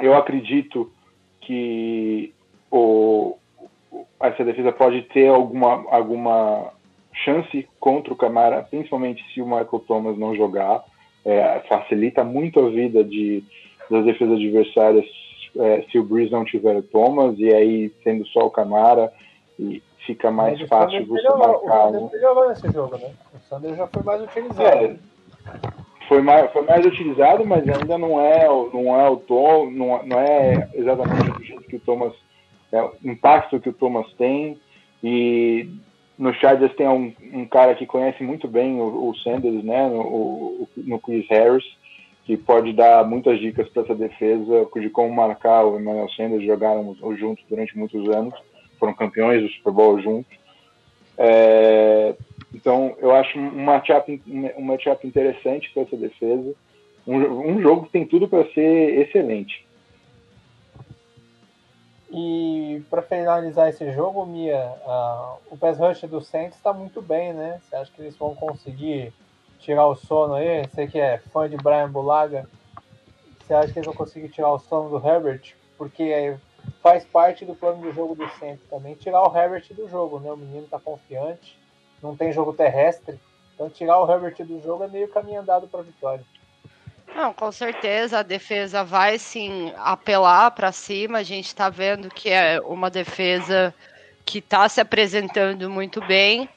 [0.00, 0.92] eu acredito
[1.40, 2.34] que
[2.70, 3.36] o,
[4.20, 6.72] essa defesa pode ter alguma, alguma
[7.24, 10.84] chance contra o Camara, principalmente se o Michael Thomas não jogar.
[11.24, 13.44] É, facilita muito a vida de,
[13.90, 15.04] das defesas adversárias
[15.58, 19.12] é, se o Breeze não tiver o Thomas, e aí sendo só o Camara,
[19.58, 21.88] e fica mais Mas fácil você marcar.
[21.88, 23.10] O Sanders melhorou nesse jogo, né?
[23.34, 24.64] O Sanders já foi mais utilizado.
[24.64, 24.96] É,
[26.08, 30.18] foi mais, foi mais utilizado, mas ainda não é, não é o Tom, não, não
[30.18, 32.12] é exatamente do jeito que o Thomas,
[32.72, 34.58] é, o impacto que o Thomas tem.
[35.02, 35.68] E
[36.20, 39.88] no Chargers tem um, um cara que conhece muito bem o, o Sanders, né?
[39.88, 41.64] No, o, no Chris Harris,
[42.26, 46.44] que pode dar muitas dicas para essa defesa de como marcar o Emmanuel Sanders.
[46.44, 48.34] Jogaram juntos durante muitos anos,
[48.78, 50.38] foram campeões do Super Bowl juntos.
[51.16, 52.14] É,
[52.54, 56.54] então, eu acho um matchup, um matchup interessante para essa defesa.
[57.06, 59.64] Um, um jogo que tem tudo para ser excelente.
[62.12, 67.32] E para finalizar esse jogo, Mia, uh, o pass rush do Saints está muito bem,
[67.32, 67.60] né?
[67.62, 69.12] Você acha que eles vão conseguir
[69.60, 70.66] tirar o sono aí?
[70.66, 72.48] Você que é fã de Brian Bulaga,
[73.38, 75.54] você acha que eles vão conseguir tirar o sono do Herbert?
[75.78, 76.36] Porque
[76.82, 80.32] faz parte do plano de jogo do Saints também tirar o Herbert do jogo, né?
[80.32, 81.56] O menino está confiante,
[82.02, 83.20] não tem jogo terrestre,
[83.54, 86.24] então tirar o Herbert do jogo é meio caminho andado para vitória.
[87.14, 91.18] Não, com certeza a defesa vai sim apelar para cima.
[91.18, 93.74] A gente está vendo que é uma defesa
[94.24, 96.48] que está se apresentando muito bem.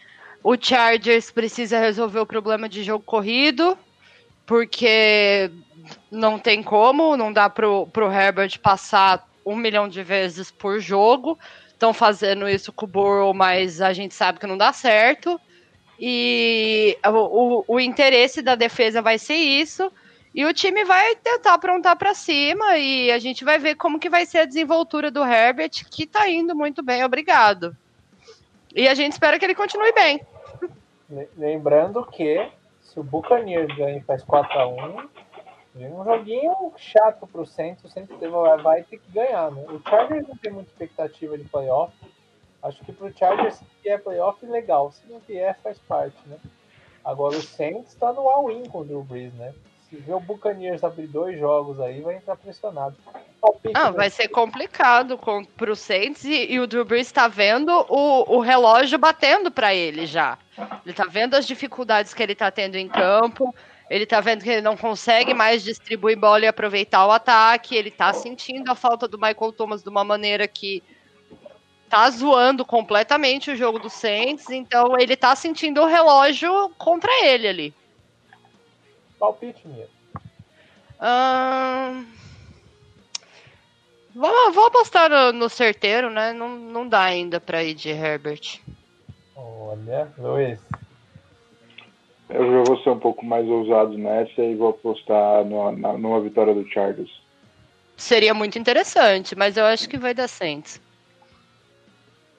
[0.44, 3.78] O Chargers precisa resolver o problema de jogo corrido,
[4.46, 5.50] porque
[6.12, 11.40] não tem como, não dá pro, pro Herbert passar um milhão de vezes por jogo.
[11.68, 15.40] Estão fazendo isso com o Burrow, mas a gente sabe que não dá certo.
[16.00, 17.10] E o,
[17.62, 19.92] o, o interesse da defesa vai ser isso.
[20.34, 24.10] E o time vai tentar aprontar para cima e a gente vai ver como que
[24.10, 27.76] vai ser a desenvoltura do Herbert, que tá indo muito bem, obrigado.
[28.76, 30.26] E a gente espera que ele continue bem.
[31.38, 32.50] Lembrando que
[32.82, 35.08] se o Buccaneers ganha e faz 4x1,
[35.76, 38.18] vem um joguinho chato pro Santos, Santos
[38.64, 39.64] vai ter que ganhar, né?
[39.70, 41.94] O Chargers não tem muita expectativa de playoff.
[42.64, 44.92] Acho que pro Chargers, se vier playoff, legal.
[44.92, 46.38] Se não vier, faz parte, né?
[47.06, 49.54] Agora o Saints tá no all-in com o Drew Brees, né?
[49.94, 52.96] Se ver o Buccaneers abrir dois jogos aí, vai entrar pressionado.
[53.40, 53.98] Palpite, ah, né?
[53.98, 58.40] vai ser complicado com, pro Saints e, e o Drew Brees está vendo o, o
[58.40, 60.40] relógio batendo para ele já.
[60.84, 63.54] Ele tá vendo as dificuldades que ele tá tendo em campo,
[63.88, 67.92] ele tá vendo que ele não consegue mais distribuir bola e aproveitar o ataque, ele
[67.92, 70.82] tá sentindo a falta do Michael Thomas de uma maneira que
[71.88, 77.48] tá zoando completamente o jogo do Saints, então ele tá sentindo o relógio contra ele
[77.48, 77.83] ali.
[79.24, 79.88] Palpite, Mia.
[84.14, 86.34] vou, vou apostar no, no, certeiro, né?
[86.34, 88.60] Não, não dá ainda pra ir de Herbert.
[89.34, 90.60] Olha, Luiz.
[92.30, 96.20] Eu já vou ser um pouco mais ousado nessa e vou apostar no, na, numa
[96.20, 97.22] vitória do Chargers.
[97.96, 100.82] Seria muito interessante, mas eu acho que vai dar Saints.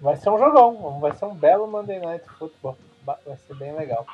[0.00, 2.76] Vai ser um jogão, vai ser um belo Monday Night Football.
[3.06, 4.04] Vai ser bem legal.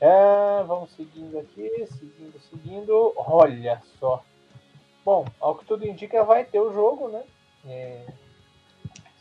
[0.00, 3.12] É, vamos seguindo aqui, seguindo, seguindo.
[3.16, 4.22] Olha só.
[5.04, 7.22] Bom, ao que tudo indica, vai ter o jogo, né?
[7.66, 8.06] É,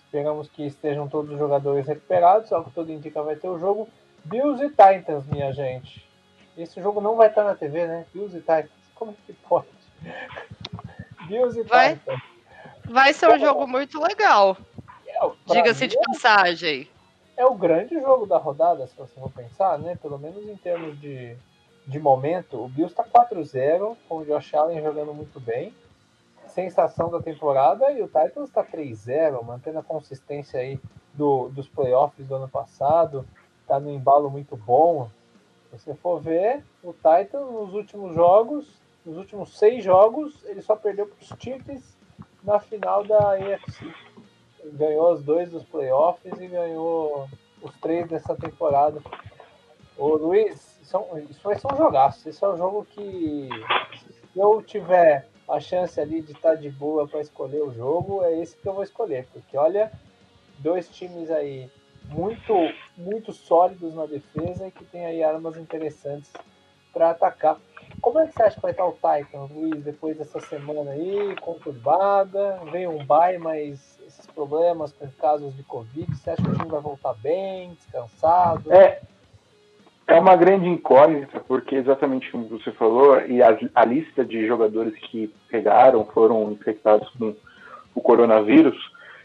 [0.03, 2.51] esperamos que estejam todos os jogadores recuperados.
[2.51, 3.88] Ao que tudo indica, vai ter o jogo.
[4.25, 6.05] Bills e Titans, minha gente.
[6.57, 8.05] Esse jogo não vai estar na TV, né?
[8.13, 8.69] Bills e Titans.
[8.95, 9.67] Como é que pode?
[11.27, 12.21] Bills e vai, Titans.
[12.85, 14.57] Vai ser um jogo muito legal.
[15.07, 16.89] É, Diga-se de passagem
[17.38, 19.98] é o grande jogo da rodada, se você for pensar, né?
[20.02, 21.36] Pelo menos em termos de,
[21.86, 22.63] de momento.
[22.63, 25.74] O Bills está 4-0, com o Josh Allen jogando muito bem.
[26.48, 27.91] Sensação da temporada.
[27.91, 30.80] E o Titans está 3-0, mantendo a consistência aí
[31.13, 33.26] do, dos playoffs do ano passado.
[33.62, 35.10] Está no embalo muito bom.
[35.71, 40.76] Se você for ver, o Titans nos últimos jogos, nos últimos seis jogos, ele só
[40.76, 41.98] perdeu para os Chiefs
[42.43, 43.93] na final da AFC
[44.73, 47.28] ganhou os dois dos playoffs e ganhou
[47.62, 49.01] os três dessa temporada.
[49.97, 52.28] Ô Luiz, isso, é isso vai ser um jogaço.
[52.28, 53.49] Esse é um jogo que
[54.34, 58.39] se eu tiver a chance ali de estar de boa para escolher o jogo, é
[58.39, 59.28] esse que eu vou escolher.
[59.32, 59.91] Porque olha,
[60.60, 61.69] dois times aí
[62.10, 62.54] muito,
[62.97, 66.32] muito sólidos na defesa e que tem aí armas interessantes
[66.93, 67.60] para atacar.
[68.06, 71.36] Como é que você acha que vai estar o Titan, Luiz, depois dessa semana aí,
[71.41, 72.60] conturbada?
[72.72, 76.15] Vem um bye, mas esses problemas com casos de Covid?
[76.15, 78.72] Você acha que o time vai voltar bem, descansado?
[78.72, 79.02] É,
[80.06, 84.94] é uma grande incógnita, porque exatamente como você falou, e a, a lista de jogadores
[85.10, 87.36] que pegaram, foram infectados com
[87.96, 88.78] o coronavírus,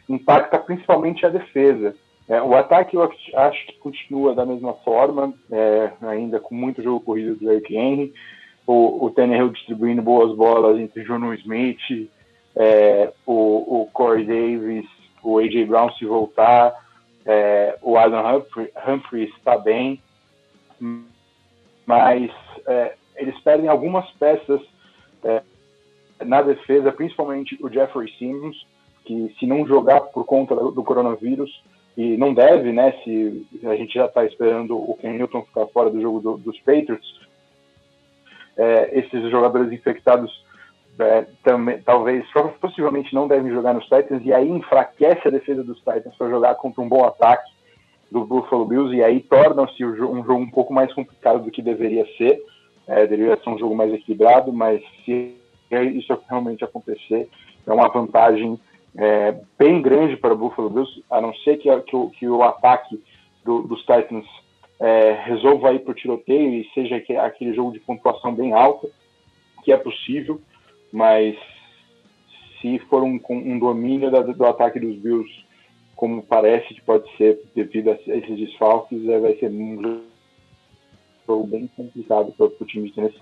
[0.08, 1.94] impacta principalmente a defesa.
[2.26, 7.00] É, o ataque eu acho que continua da mesma forma, é, ainda com muito jogo
[7.00, 8.14] corrido do Eric Henry,
[8.70, 12.08] o, o Tannehill distribuindo boas bolas entre Jono Smith,
[12.54, 14.86] é, o, o Corey Davis,
[15.24, 15.64] o A.J.
[15.64, 16.72] Brown se voltar,
[17.26, 18.44] é, o Adam
[18.86, 20.00] Humphrey, está bem,
[21.84, 22.30] mas
[22.64, 24.60] é, eles perdem algumas peças
[25.24, 25.42] é,
[26.24, 28.64] na defesa, principalmente o Jeffrey Simmons,
[29.04, 31.60] que se não jogar por conta do coronavírus,
[31.96, 32.92] e não deve, né?
[33.02, 36.56] Se a gente já está esperando o Ken Newton ficar fora do jogo do, dos
[36.60, 37.19] Patriots,
[38.60, 40.30] é, esses jogadores infectados
[40.98, 42.26] é, também, talvez,
[42.60, 46.54] possivelmente não devem jogar nos Titans, e aí enfraquece a defesa dos Titans para jogar
[46.56, 47.50] contra um bom ataque
[48.12, 52.04] do Buffalo Bills, e aí torna-se um jogo um pouco mais complicado do que deveria
[52.18, 52.42] ser.
[52.86, 55.36] É, deveria ser um jogo mais equilibrado, mas se
[55.70, 57.28] isso realmente acontecer,
[57.66, 58.60] é uma vantagem
[58.98, 63.00] é, bem grande para o Buffalo Bills, a não ser que, que, que o ataque
[63.44, 64.26] do, dos Titans
[64.80, 68.88] é, resolva ir para o tiroteio e seja aquele jogo de pontuação bem alta,
[69.62, 70.40] que é possível,
[70.90, 71.36] mas
[72.60, 75.30] se for um, um domínio da, do ataque dos Bills,
[75.94, 80.02] como parece que pode ser devido a esses desfalques, é, vai ser um
[81.26, 83.20] jogo bem complicado para o time de Tennessee.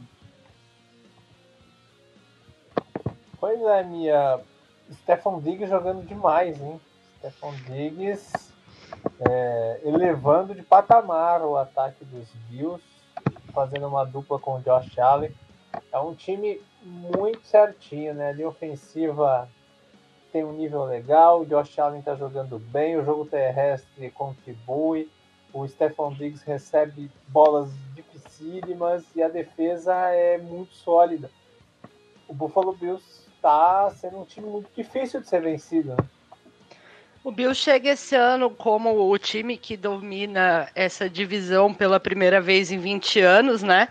[3.41, 4.41] Pois é, minha.
[5.03, 6.81] Stefan Diggs jogando demais, hein?
[7.19, 8.53] Stefan Diggs
[9.29, 12.83] é, elevando de patamar o ataque dos Bills,
[13.53, 15.33] fazendo uma dupla com o Josh Allen.
[15.93, 18.33] É um time muito certinho, né?
[18.33, 19.49] Linha ofensiva
[20.33, 25.11] tem um nível legal, o Josh Allen está jogando bem, o jogo terrestre contribui,
[25.53, 31.31] o Stefan Diggs recebe bolas dificílimas e a defesa é muito sólida.
[32.29, 35.91] O Buffalo Bills está sendo um time muito difícil de ser vencido.
[35.91, 35.97] Né?
[37.25, 42.71] O Bill chega esse ano como o time que domina essa divisão pela primeira vez
[42.71, 43.89] em 20 anos, né?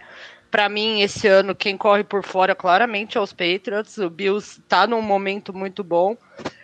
[0.50, 3.98] Para mim, esse ano, quem corre por fora claramente é os Patriots.
[3.98, 6.16] O Bills está num momento muito bom.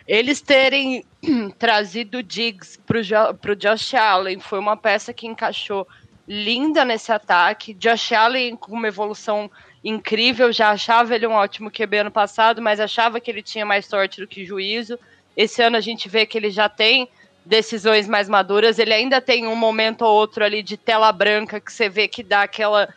[0.08, 1.04] Eles terem
[1.58, 5.86] trazido Diggs para o Josh Allen foi uma peça que encaixou
[6.26, 7.74] linda nesse ataque.
[7.74, 9.50] Josh Allen com uma evolução
[9.84, 13.84] incrível, já achava ele um ótimo QB ano passado, mas achava que ele tinha mais
[13.84, 14.98] sorte do que juízo.
[15.36, 17.08] Esse ano a gente vê que ele já tem
[17.44, 18.78] decisões mais maduras.
[18.78, 22.22] Ele ainda tem um momento ou outro ali de tela branca que você vê que
[22.22, 22.88] dá aquela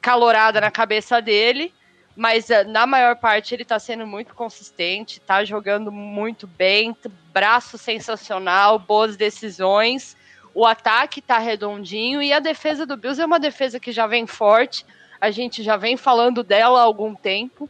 [0.00, 1.72] calorada na cabeça dele,
[2.14, 6.96] mas eh, na maior parte ele tá sendo muito consistente, tá jogando muito bem,
[7.32, 10.16] braço sensacional, boas decisões.
[10.54, 14.26] O ataque tá redondinho e a defesa do Bills é uma defesa que já vem
[14.26, 14.84] forte.
[15.20, 17.68] A gente já vem falando dela há algum tempo.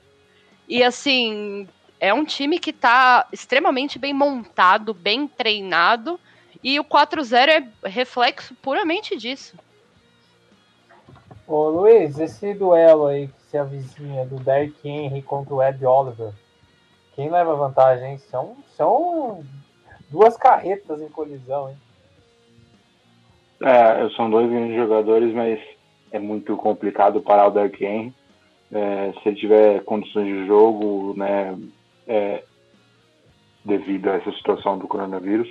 [0.69, 1.67] E assim,
[2.01, 6.19] é um time que tá extremamente bem montado, bem treinado.
[6.63, 9.57] E o 4-0 é reflexo puramente disso.
[11.47, 16.33] Ô Luiz, esse duelo aí que se avizinha do Derrick Henry contra o Ed Oliver,
[17.15, 18.19] quem leva vantagem?
[18.19, 19.45] São, são
[20.11, 21.77] duas carretas em colisão, hein?
[23.63, 25.59] É, são dois grandes jogadores, mas
[26.13, 28.15] é muito complicado parar o Derrick Henry.
[28.71, 31.57] É, se ele tiver condições de jogo, né,
[32.09, 32.43] é,
[33.65, 35.49] devido a essa situação do coronavírus,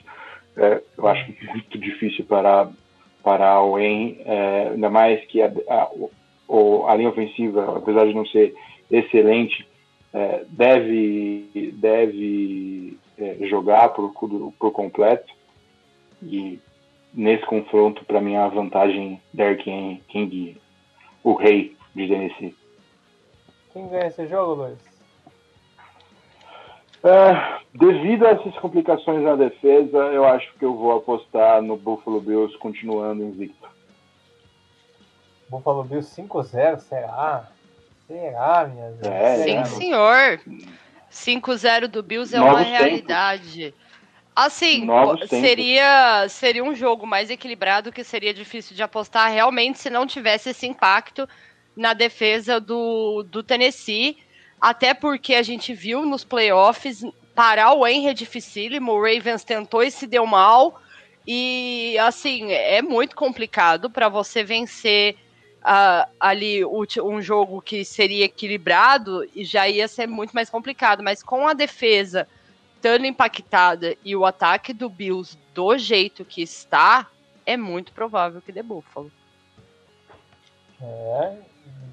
[0.58, 2.70] é, eu acho muito difícil parar
[3.24, 5.90] para o Wayne, é, ainda mais que a, a,
[6.90, 8.56] a, linha ofensiva, apesar de não ser
[8.90, 9.68] excelente,
[10.14, 14.12] é, deve, deve é, jogar por,
[14.72, 15.32] completo.
[16.24, 16.60] E
[17.14, 20.58] nesse confronto, para mim, a vantagem Derrick King,
[21.24, 22.56] o rei de Tennessee.
[23.74, 24.87] Quem ganha esse jogo, Luiz?
[27.04, 32.20] É, devido a essas complicações na defesa, eu acho que eu vou apostar no Buffalo
[32.20, 33.68] Bills continuando invicto.
[35.50, 37.50] Buffalo Bills 5-0, será?
[38.08, 39.08] Será, minha gente?
[39.08, 39.66] É, Sim, é.
[39.66, 40.42] senhor.
[41.12, 43.74] 5-0 do Bills é Novos uma realidade.
[44.36, 44.88] Assim,
[45.28, 50.50] seria, seria um jogo mais equilibrado que seria difícil de apostar realmente se não tivesse
[50.50, 51.28] esse impacto
[51.76, 54.18] na defesa do, do Tennessee
[54.60, 57.04] até porque a gente viu nos playoffs
[57.36, 60.82] parar o Henry é dificílimo, o Ravens tentou e se deu mal.
[61.26, 65.16] E assim, é muito complicado para você vencer
[65.58, 71.04] uh, ali um jogo que seria equilibrado e já ia ser muito mais complicado.
[71.04, 72.28] Mas com a defesa
[72.76, 77.08] estando impactada e o ataque do Bills do jeito que está,
[77.46, 79.12] é muito provável que dê Buffalo.
[80.82, 81.38] É,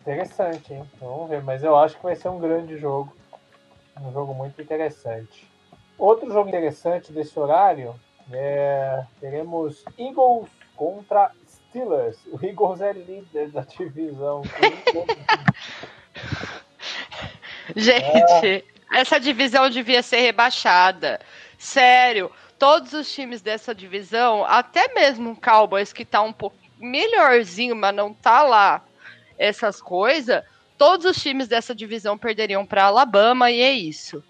[0.05, 0.85] Interessante, hein?
[1.01, 3.17] Vamos ver, mas eu acho que vai ser um grande jogo.
[3.99, 5.51] Um jogo muito interessante.
[5.97, 7.99] Outro jogo interessante desse horário
[8.31, 12.19] é teremos Eagles contra Steelers.
[12.27, 14.43] O Eagles é líder da divisão.
[17.75, 18.63] Gente, é.
[18.93, 21.19] essa divisão devia ser rebaixada.
[21.57, 27.75] Sério, todos os times dessa divisão, até mesmo o Cowboys que tá um pouco melhorzinho,
[27.75, 28.85] mas não tá lá
[29.39, 30.43] essas coisas,
[30.79, 34.23] todos os times dessa divisão perderiam para Alabama e é isso.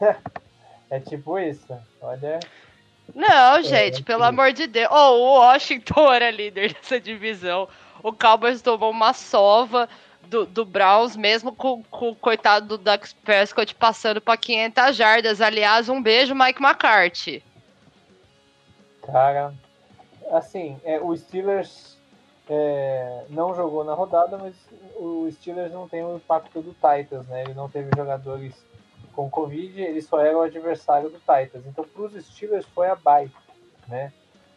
[0.90, 1.76] é tipo isso.
[2.00, 2.40] Olha.
[3.14, 4.88] Não, gente, é, pelo amor de Deus.
[4.90, 7.68] Oh, o Washington era líder dessa divisão.
[8.02, 9.88] O Cowboys tomou uma sova
[10.22, 15.40] do, do Browns, mesmo com, com o coitado do Dux Prescott passando para 500 jardas.
[15.40, 17.42] Aliás, um beijo, Mike McCarthy.
[19.02, 19.52] Cara,
[20.30, 21.91] assim, é, o Steelers
[22.48, 24.54] é, não jogou na rodada, mas
[24.96, 27.42] o Steelers não tem o impacto do Titans, né?
[27.42, 28.54] Ele não teve jogadores
[29.12, 31.66] com Covid, ele só era o adversário do Titans.
[31.66, 33.30] Então, para os Steelers foi a bye,
[33.88, 34.12] né?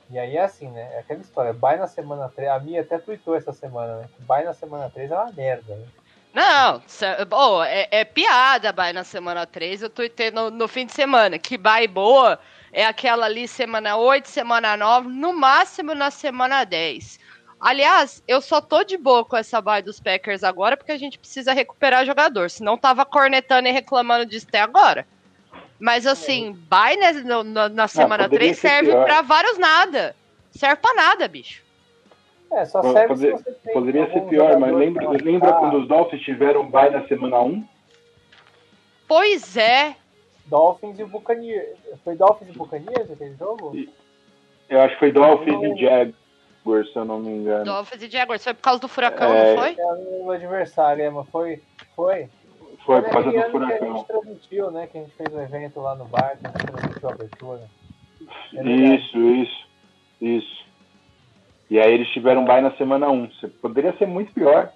[0.09, 0.93] E aí é assim, né?
[0.93, 4.09] É aquela história, bye na semana 3, a minha até tweetou essa semana, né?
[4.19, 5.85] Bye na semana 3 é uma merda, né?
[6.33, 6.81] Não,
[7.31, 11.39] oh, é, é piada bye na semana 3, eu tuitei no, no fim de semana,
[11.39, 12.37] que bye boa
[12.73, 17.19] é aquela ali semana 8, semana 9, no máximo na semana 10.
[17.59, 21.17] Aliás, eu só tô de boa com essa bye dos Packers agora porque a gente
[21.17, 22.49] precisa recuperar jogador.
[22.49, 25.07] Senão tava cornetando e reclamando disso até agora.
[25.79, 30.15] Mas assim, bye na, na, na semana 3 serve para vários nada.
[30.51, 31.63] Serve pra nada, bicho.
[32.51, 36.69] É, só serve Poder, se Poderia ser pior, mas lembra, lembra quando os Dolphins tiveram
[36.69, 37.67] bye na semana 1?
[39.07, 39.95] Pois é.
[40.45, 41.77] Dolphins e o Buccaneers.
[42.03, 43.75] Foi Dolphins e Buccaneers aquele jogo?
[44.69, 46.13] Eu acho que foi Dolphins e
[46.65, 47.63] Jaguars, se eu não me engano.
[47.63, 48.43] Dolphins e Jaguars.
[48.43, 49.53] Foi por causa do furacão, é...
[49.53, 49.75] não foi?
[49.77, 51.61] É o adversário, é, mas foi.
[51.95, 52.27] Foi.
[52.85, 53.77] Foi por causa do furacão.
[53.77, 54.87] Que a gente transmitiu, né?
[54.87, 57.69] Que a gente fez um evento lá no bar, que a gente transmitiu a abertura.
[58.55, 59.65] É isso, isso.
[60.21, 60.65] Isso.
[61.69, 63.29] E aí eles tiveram bye na semana 1.
[63.61, 64.71] Poderia ser muito pior.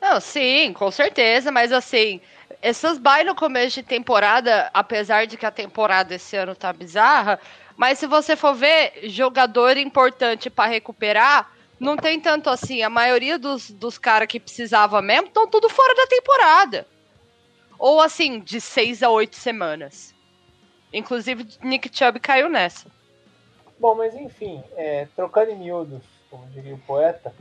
[0.00, 2.20] Não, sim, com certeza, mas assim,
[2.62, 7.40] essas bye no começo de temporada, apesar de que a temporada esse ano tá bizarra,
[7.78, 12.82] mas se você for ver jogador importante para recuperar, não tem tanto assim.
[12.82, 16.86] A maioria dos, dos caras que precisava mesmo estão tudo fora da temporada.
[17.78, 20.12] Ou assim, de seis a oito semanas.
[20.92, 22.88] Inclusive, Nick Chubb caiu nessa.
[23.78, 27.32] Bom, mas enfim, é, trocando em miúdos, como diria o poeta,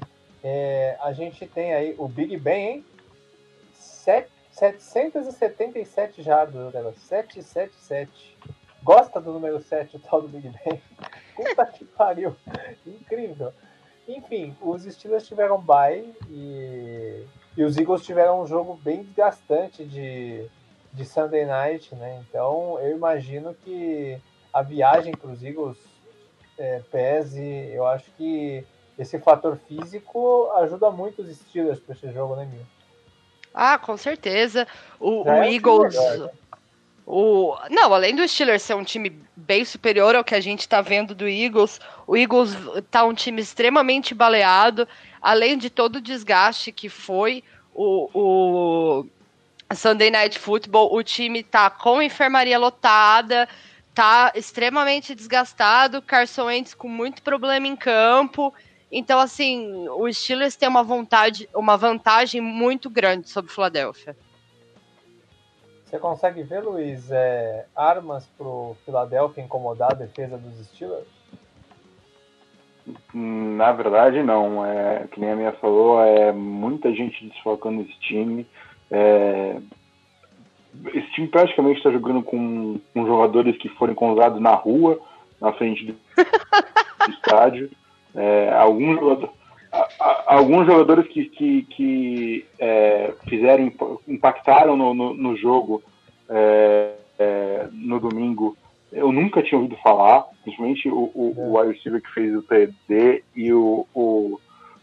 [0.44, 2.86] é, a gente tem aí o Big Ben, hein?
[3.74, 6.94] Sete 777 jardas, galera.
[6.96, 8.38] 777.
[8.84, 10.82] Gosta do número 7, o tal do Big Ben?
[11.36, 12.36] Puta que pariu.
[12.86, 13.54] Incrível.
[14.08, 17.26] Enfim, os Steelers tiveram bye e,
[17.58, 20.48] e os Eagles tiveram um jogo bem desgastante de,
[20.94, 22.24] de Sunday Night, né?
[22.28, 24.18] Então eu imagino que
[24.54, 25.78] a viagem para os Eagles
[26.58, 27.70] é, pese.
[27.74, 28.66] Eu acho que
[28.98, 32.66] esse fator físico ajuda muito os Steelers para esse jogo, né, Mil?
[33.54, 34.68] Ah, com certeza.
[35.00, 35.96] O, o é Eagles.
[35.96, 36.30] Né?
[37.10, 40.82] O, não, além do Steelers ser um time bem superior ao que a gente está
[40.82, 42.54] vendo do Eagles, o Eagles
[42.92, 44.86] tá um time extremamente baleado,
[45.22, 49.06] além de todo o desgaste que foi o, o
[49.74, 53.48] Sunday Night Football, o time tá com enfermaria lotada,
[53.96, 58.54] tá extremamente desgastado, Carson Wentz com muito problema em campo,
[58.92, 64.16] então, assim, o Steelers tem uma vontade, uma vantagem muito grande sobre o Philadelphia.
[65.88, 71.08] Você consegue ver, Luiz, é, armas para o Philadelphia incomodar a defesa dos Steelers?
[73.14, 74.66] Na verdade, não.
[74.66, 78.46] É, que nem a minha falou, é muita gente desfalcando esse time.
[78.92, 79.62] É,
[80.94, 85.00] esse time praticamente está jogando com, com jogadores que foram encontrados na rua,
[85.40, 87.72] na frente do, do estádio.
[88.14, 89.30] É, alguns, jogadores,
[90.26, 93.72] alguns jogadores que, que, que é, fizeram,
[94.08, 95.84] impactaram no, no, no jogo
[96.30, 98.58] é, é no domingo,
[98.92, 103.24] eu nunca tinha ouvido falar, principalmente o, o, o wide receiver que fez o TD
[103.36, 104.40] e o, o,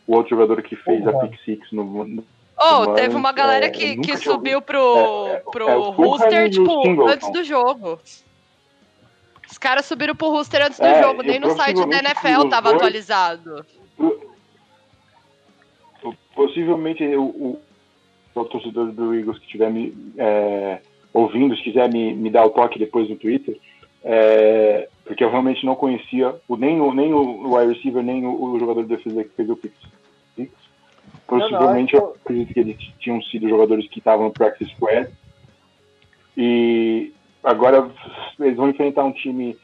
[0.07, 2.25] o outro jogador que fez a pick six no, no
[2.57, 7.31] Oh, teve uma galera é, que, que subiu pro, é, pro é, Rooster, tipo, antes
[7.33, 7.99] do jogo.
[9.51, 12.71] Os caras subiram pro roster antes do é, jogo, nem no site da NFL tava
[12.71, 13.67] dois, atualizado.
[16.35, 17.61] Possivelmente o, o,
[18.35, 20.81] o, torcedor do Eagles que estiver me é,
[21.13, 23.59] ouvindo, se quiser me, me dar o toque depois no Twitter,
[24.03, 28.43] é, porque eu realmente não conhecia o, nem, o, nem o wide receiver, nem o,
[28.43, 29.75] o jogador de defesa que fez o Pix.
[31.27, 35.09] Possivelmente não, não, eu acredito que eles tinham sido jogadores que estavam no practice squad.
[36.37, 37.13] E
[37.43, 37.91] agora
[38.39, 39.57] eles vão enfrentar um time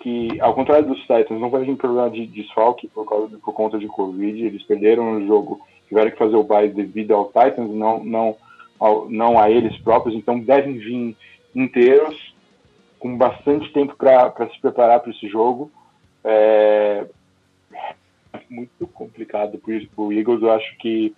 [0.00, 3.78] que, ao contrário dos Titans, não vai ter problema de desfalque por, causa, por conta
[3.78, 4.44] de Covid.
[4.44, 8.36] Eles perderam o jogo, tiveram que fazer o bye devido ao Titans, não, não,
[8.78, 10.14] ao, não a eles próprios.
[10.14, 11.16] Então devem vir
[11.54, 12.34] inteiros,
[12.98, 15.70] com bastante tempo para se preparar para esse jogo.
[16.24, 17.06] É,
[18.32, 20.42] é muito complicado para o Eagles.
[20.42, 21.14] Eu acho que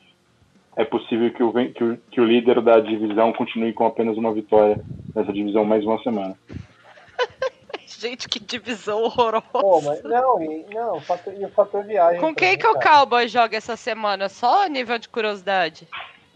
[0.77, 4.33] é possível que o, que, o, que o líder da divisão continue com apenas uma
[4.33, 4.81] vitória
[5.15, 6.37] nessa divisão mais uma semana.
[8.01, 9.45] Gente, que divisão horrorosa.
[9.53, 12.19] Pô, mas não, e, não, o fator, e o fator viagem.
[12.19, 12.81] Com quem também, que o.
[12.81, 14.31] Cowboy joga essa semana?
[14.31, 15.87] Só a nível de curiosidade.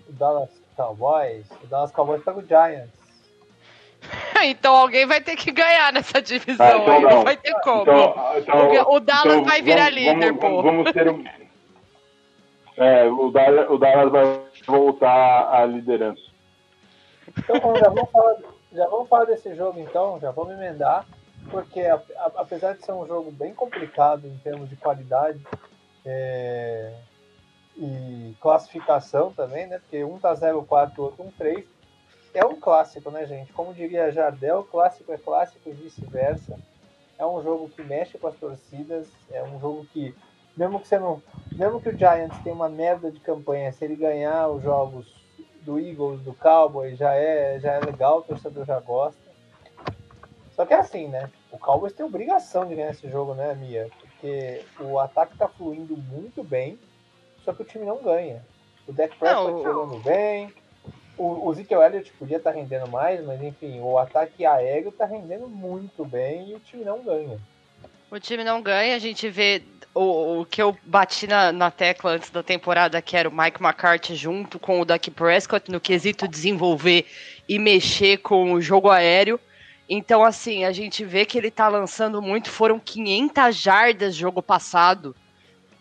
[0.06, 1.46] O Dallas Cowboys.
[1.62, 2.90] O Dallas Cowboys pega o Giants.
[4.44, 7.10] então alguém vai ter que ganhar nessa divisão Ah, então aí, não.
[7.10, 7.24] não.
[7.24, 7.80] vai ter como.
[7.80, 10.62] Então, então, o Dallas então vai virar vamos- líder, vamos, pô.
[10.62, 11.24] Vamos ter um...
[12.76, 16.20] É, o Dallas, o Dallas vai voltar à liderança.
[17.38, 18.36] Então já, vamos falar,
[18.70, 21.06] já vamos falar desse jogo então, já vamos emendar,
[21.54, 25.40] porque a- a- apesar de ser um jogo bem complicado em termos de qualidade
[26.04, 26.92] é,
[27.76, 29.78] e classificação também, né?
[29.78, 31.64] Porque um tá 0-4, o outro um 3.
[32.34, 33.52] É um clássico, né, gente?
[33.52, 36.58] Como diria Jardel, clássico é clássico e vice-versa.
[37.16, 40.12] É um jogo que mexe com as torcidas, é um jogo que,
[40.56, 41.22] mesmo que você não.
[41.52, 45.06] Mesmo que o Giants tenha uma merda de campanha, se ele ganhar os jogos
[45.62, 49.22] do Eagles, do Cowboys, já é, já é legal, o torcedor já gosta.
[50.56, 51.30] Só que é assim, né?
[51.54, 53.88] O Cowboys tem obrigação de ganhar esse jogo, né, Mia?
[54.00, 56.76] Porque o ataque tá fluindo muito bem,
[57.44, 58.44] só que o time não ganha.
[58.88, 60.52] O Dak Prescott jogando bem,
[61.16, 65.46] o, o Ezekiel Elliott podia estar rendendo mais, mas enfim, o ataque aéreo tá rendendo
[65.46, 67.38] muito bem e o time não ganha.
[68.10, 69.62] O time não ganha, a gente vê
[69.94, 73.62] o, o que eu bati na, na tecla antes da temporada, que era o Mike
[73.62, 77.06] McCarthy junto com o Dak Prescott no quesito desenvolver
[77.48, 79.38] e mexer com o jogo aéreo.
[79.88, 82.50] Então, assim, a gente vê que ele tá lançando muito.
[82.50, 85.14] Foram 500 jardas jogo passado.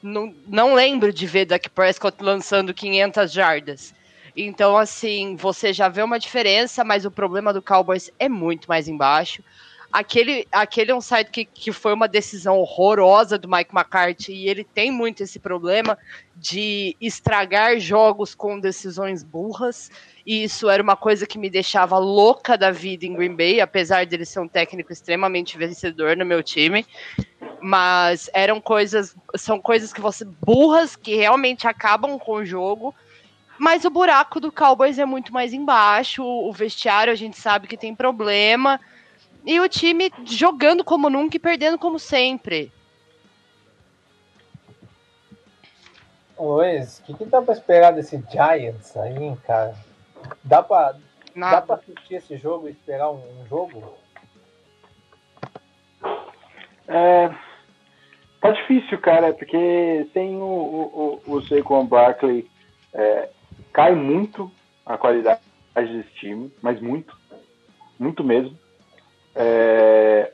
[0.02, 3.94] Não, não lembro de ver Dak Prescott lançando 500 jardas.
[4.36, 8.88] Então, assim, você já vê uma diferença, mas o problema do Cowboys é muito mais
[8.88, 9.44] embaixo.
[9.92, 14.50] Aquele, aquele é um site que, que foi uma decisão horrorosa do Mike McCarthy e
[14.50, 15.96] ele tem muito esse problema
[16.36, 19.92] de estragar jogos com decisões burras.
[20.26, 24.26] Isso era uma coisa que me deixava louca da vida em Green Bay, apesar dele
[24.26, 26.86] ser um técnico extremamente vencedor no meu time.
[27.60, 32.96] Mas eram coisas, são coisas que você burras que realmente acabam com o jogo.
[33.60, 36.24] Mas o buraco do Cowboys é muito mais embaixo.
[36.24, 38.80] O vestiário a gente sabe que tem problema.
[39.46, 42.72] E o time jogando como nunca e perdendo como sempre.
[46.40, 49.76] Luiz, o que, que dá pra esperar desse Giants aí, cara?
[50.44, 50.96] Dá pra,
[51.36, 53.98] dá pra assistir esse jogo e esperar um, um jogo?
[56.88, 57.30] É,
[58.42, 62.50] tá difícil, cara, porque sem o, o, o, o Saquon Barkley
[62.94, 63.30] é,
[63.72, 64.52] cai muito
[64.86, 65.40] a qualidade
[65.76, 67.18] desse time, mas muito,
[67.98, 68.58] muito mesmo.
[69.36, 70.32] É,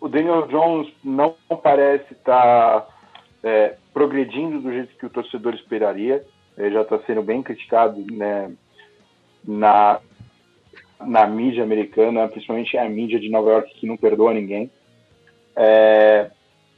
[0.00, 2.88] o Daniel Jones não parece estar
[3.42, 6.24] é, progredindo do jeito que o torcedor esperaria.
[6.56, 8.52] Ele já está sendo bem criticado né,
[9.46, 10.00] na,
[11.00, 14.70] na mídia americana, principalmente a mídia de Nova York, que não perdoa ninguém.
[15.56, 16.30] É,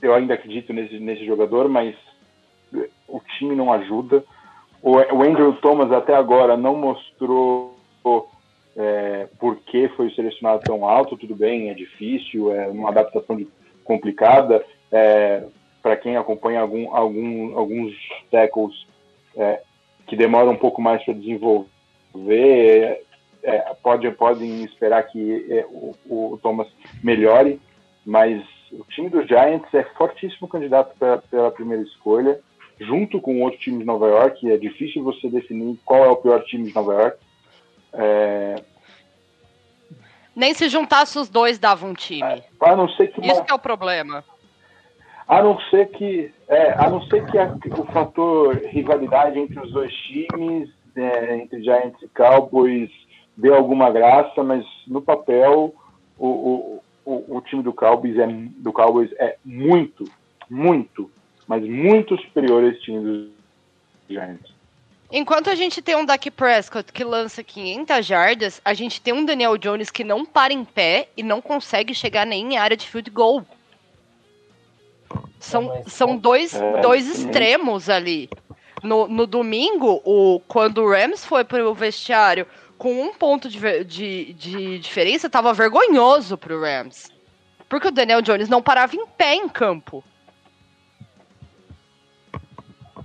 [0.02, 1.94] eu ainda acredito nesse, nesse jogador, mas
[3.08, 4.24] o time não ajuda.
[4.82, 7.76] O, o Andrew Thomas até agora não mostrou
[8.76, 11.16] é, por que foi selecionado tão alto.
[11.16, 13.48] Tudo bem, é difícil, é uma adaptação de-
[13.84, 14.64] complicada.
[14.90, 15.44] É,
[15.82, 17.94] Para quem acompanha algum, algum, alguns
[18.30, 18.74] tackles
[19.36, 19.60] é,
[20.06, 21.68] que demoram um pouco mais para desenvolver,
[22.28, 23.00] é,
[23.42, 26.68] é, pode, podem esperar que é, o, o Thomas
[27.02, 27.60] melhore,
[28.04, 28.42] mas
[28.72, 32.40] o time dos Giants é fortíssimo candidato pra, pela primeira escolha,
[32.80, 34.50] junto com outro time de Nova York.
[34.50, 37.18] É difícil você definir qual é o pior time de Nova York.
[37.92, 38.56] É,
[40.34, 42.42] Nem se juntasse os dois dava um time.
[42.60, 44.24] a não ser que uma- Isso que é o problema.
[45.28, 49.72] A não ser que, é, a não ser que a- o fator rivalidade entre os
[49.72, 52.90] dois times, é, entre Giants e Cowboys,
[53.36, 55.74] dê alguma graça, mas no papel
[56.18, 60.05] o, o, o, o time do Cowboys, é, do Cowboys é muito,
[60.49, 61.11] muito,
[61.47, 63.28] mas muito superior a esse time dos
[64.09, 64.55] Giants.
[65.12, 69.24] Enquanto a gente tem um Dak Prescott que lança 500 jardas, a gente tem um
[69.24, 72.88] Daniel Jones que não para em pé e não consegue chegar nem em área de
[72.88, 73.45] field goal.
[75.38, 78.28] São, mas- são dois, É, dois extremos ali.
[78.85, 84.32] No, no domingo, o, quando o Rams foi pro vestiário com um ponto de, de,
[84.35, 87.11] de diferença, tava vergonhoso pro Rams.
[87.68, 90.05] Porque o Daniel Jones não parava em pé em campo.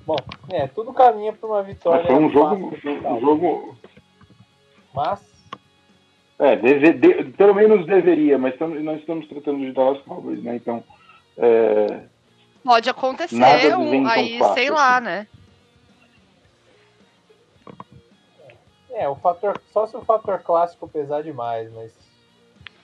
[0.06, 0.18] Bom,
[0.52, 2.00] é, tudo caminha para uma vitória.
[2.04, 3.78] Mas foi um jogo, fácil, um jogo
[4.94, 5.22] Mas,
[6.40, 10.56] é, deve- de- pelo menos deveria, mas estamos, nós estamos tratando de Dallas Cowboys, né?
[10.56, 10.84] Então,
[11.38, 12.02] é,
[12.64, 15.06] Pode acontecer, um- aí fácil sei lá, assim.
[15.06, 15.28] né?
[19.04, 21.91] É, o fator, só se o fator clássico pesar demais, mas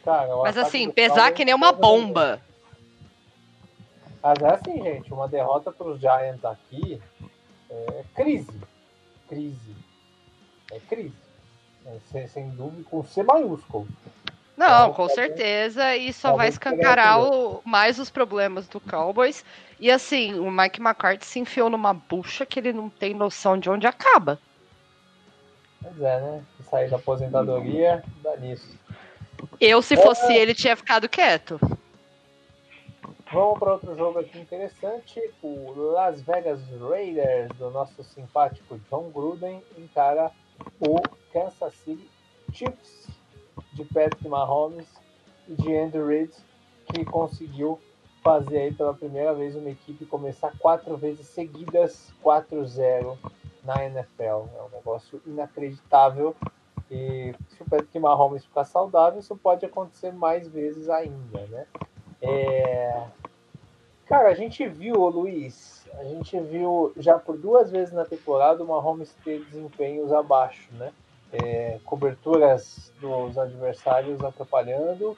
[0.05, 2.39] Cara, Mas assim, pesar que nem uma bomba.
[4.21, 7.01] Mas é assim, gente, uma derrota para os Giants aqui
[7.71, 8.61] é crise.
[9.27, 9.75] Crise.
[10.71, 11.15] É crise.
[11.87, 13.87] É, sem, sem dúvida, com C maiúsculo.
[14.55, 19.43] Não, com certeza, e só vai escancarar o, mais os problemas do Cowboys.
[19.79, 23.69] E assim, o Mike McCarthy se enfiou numa bucha que ele não tem noção de
[23.69, 24.39] onde acaba.
[25.85, 26.43] Pois é, né?
[26.63, 28.77] Sair da aposentadoria, dá nisso.
[29.61, 30.37] Eu, se fosse é...
[30.37, 31.59] ele, tinha ficado quieto.
[33.31, 35.21] Vamos para outro jogo aqui interessante.
[35.43, 40.31] O Las Vegas Raiders, do nosso simpático John Gruden, encara
[40.79, 40.99] o
[41.31, 42.09] Kansas City
[42.51, 43.07] Chiefs
[43.73, 44.87] de Patrick Mahomes
[45.47, 46.31] e de Andrew Reid,
[46.91, 47.79] que conseguiu
[48.23, 53.17] fazer aí pela primeira vez uma equipe começar quatro vezes seguidas 4-0
[53.65, 54.47] na NFL.
[54.57, 56.35] É um negócio inacreditável.
[56.89, 61.65] E se o Patrick Mahomes ficar saudável, isso pode acontecer mais vezes ainda, né?
[62.21, 63.03] É...
[64.05, 68.67] Cara, a gente viu, Luiz, a gente viu já por duas vezes na temporada o
[68.67, 70.93] Mahomes ter desempenhos abaixo, né?
[71.33, 75.17] É, coberturas dos adversários atrapalhando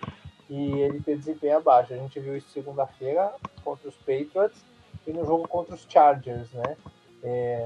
[0.50, 1.94] e ele ter desempenho abaixo.
[1.94, 3.34] A gente viu isso segunda-feira
[3.64, 4.64] contra os Patriots
[5.06, 6.78] e no jogo contra os Chargers, né?
[7.22, 7.64] É,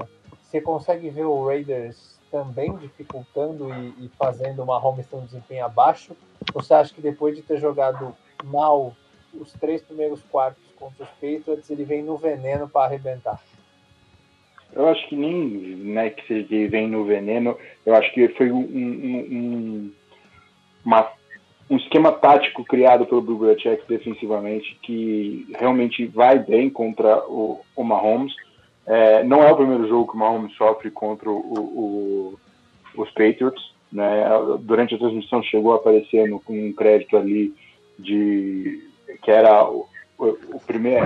[0.52, 5.64] você consegue ver o Raiders também dificultando e, e fazendo uma home ter um desempenho
[5.64, 6.14] abaixo?
[6.52, 8.94] Você acha que depois de ter jogado mal
[9.32, 13.40] os três primeiros quartos contra os Patriots, ele vem no veneno para arrebentar?
[14.74, 17.56] Eu acho que nem né, que ele vem no veneno.
[17.86, 19.92] Eu acho que foi um, um, um,
[20.84, 21.10] uma,
[21.70, 23.56] um esquema tático criado pelo Bill
[23.88, 28.34] defensivamente que realmente vai bem contra o, o Mahomes.
[28.86, 32.38] É, não é o primeiro jogo que o Mahomes sofre contra o, o,
[32.96, 33.72] os Patriots.
[33.92, 34.24] Né?
[34.60, 37.54] Durante a transmissão chegou a aparecer no, com um crédito ali
[37.98, 38.90] de
[39.22, 39.86] que era o,
[40.18, 41.04] o primeiro,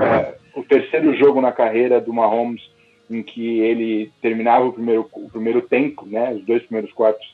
[0.00, 2.62] é, o terceiro jogo na carreira do Mahomes
[3.10, 7.26] em que ele terminava o primeiro, o primeiro tempo, né, os dois primeiros quartos,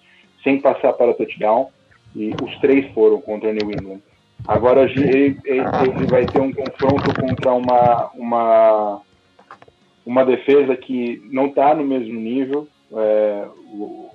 [0.44, 1.70] sem passar para touchdown,
[2.14, 4.00] e os três foram contra New England.
[4.46, 9.00] Agora ele, ele vai ter um confronto contra uma, uma
[10.04, 12.68] uma defesa que não está no mesmo nível.
[12.92, 14.10] É, o,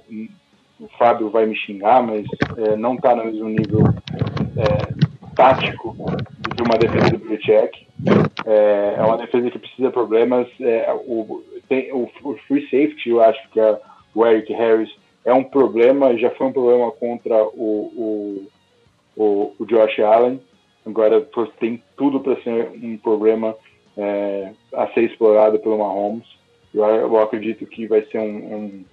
[0.79, 2.25] o, Fábio vai me xingar, mas
[2.57, 3.83] é, não está no mesmo nível
[4.55, 5.95] é, tático
[6.55, 7.87] de uma defesa do Belichick.
[8.45, 10.47] É, é uma defesa que precisa de problemas.
[10.59, 13.79] É, o, tem, o, o, free safety, eu acho que é
[14.13, 14.89] o Eric Harris
[15.27, 18.47] é um problema, já foi um problema contra o,
[19.17, 20.39] o, o Josh Allen.
[20.85, 21.19] Agora
[21.59, 23.53] tem tudo para ser um problema
[23.97, 26.27] é, a ser explorado pelo Mahomes.
[26.73, 28.85] Eu, eu acredito que vai ser um, um,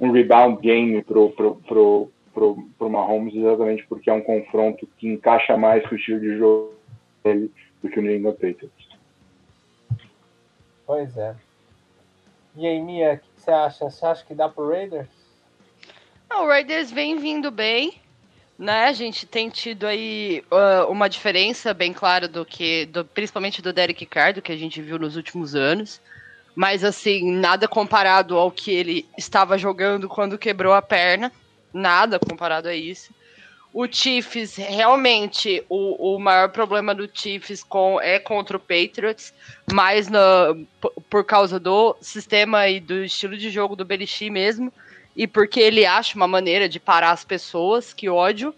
[0.00, 5.08] um rebound game pro, pro, pro, pro, pro Mahomes, exatamente porque é um confronto que
[5.08, 6.74] encaixa mais com o estilo de jogo
[7.24, 7.50] dele
[7.82, 8.88] do que o New England Patriots.
[10.86, 11.34] Pois é.
[12.56, 13.90] E aí, Mia, o que você acha?
[13.90, 15.08] Você acha que dá pro Raiders?
[16.36, 17.94] o Raiders vem vindo bem
[18.58, 23.60] né, a gente tem tido aí uh, uma diferença bem clara do que, do, principalmente
[23.60, 26.00] do Derek Carr, do que a gente viu nos últimos anos.
[26.54, 31.32] Mas assim, nada comparado ao que ele estava jogando quando quebrou a perna.
[31.72, 33.12] Nada comparado a isso.
[33.72, 39.34] O Chiefs, realmente, o, o maior problema do Chiefs com, é contra o Patriots,
[39.72, 40.64] mais no,
[41.10, 44.72] por causa do sistema e do estilo de jogo do Belichick mesmo
[45.16, 48.54] e porque ele acha uma maneira de parar as pessoas, que ódio.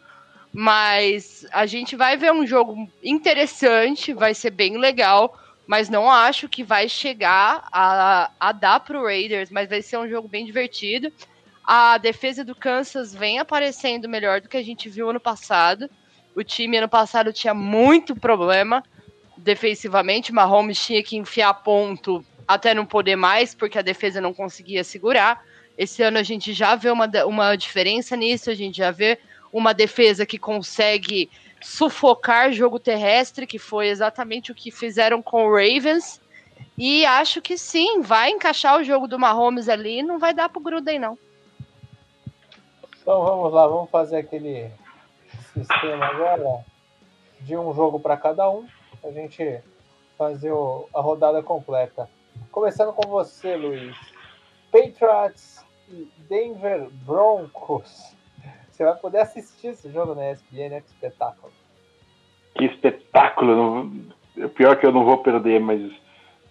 [0.53, 6.49] Mas a gente vai ver um jogo interessante, vai ser bem legal, mas não acho
[6.49, 11.13] que vai chegar a, a dar pro Raiders, mas vai ser um jogo bem divertido.
[11.63, 15.91] A defesa do Kansas vem aparecendo melhor do que a gente viu ano passado.
[16.35, 18.83] O time ano passado tinha muito problema
[19.37, 20.33] defensivamente.
[20.33, 25.43] Mahomes tinha que enfiar ponto até não poder mais, porque a defesa não conseguia segurar.
[25.77, 29.19] Esse ano a gente já vê uma, uma diferença nisso, a gente já vê
[29.53, 35.51] uma defesa que consegue sufocar jogo terrestre, que foi exatamente o que fizeram com o
[35.51, 36.21] Ravens.
[36.79, 40.61] E acho que sim, vai encaixar o jogo do Mahomes ali, não vai dar pro
[40.61, 41.19] Gruden, não.
[43.01, 44.71] Então vamos lá, vamos fazer aquele
[45.55, 46.65] sistema agora
[47.41, 48.67] de um jogo para cada um,
[49.05, 49.61] a gente
[50.19, 52.09] fazer o, a rodada completa.
[52.51, 53.97] Começando com você, Luiz.
[54.71, 55.65] Patriots
[56.29, 58.15] Denver Broncos.
[58.71, 60.81] Você vai poder assistir esse jogo na ESPN, né?
[60.81, 61.53] Que espetáculo.
[62.55, 63.57] Que espetáculo!
[63.57, 64.49] Não...
[64.51, 65.81] Pior que eu não vou perder, mas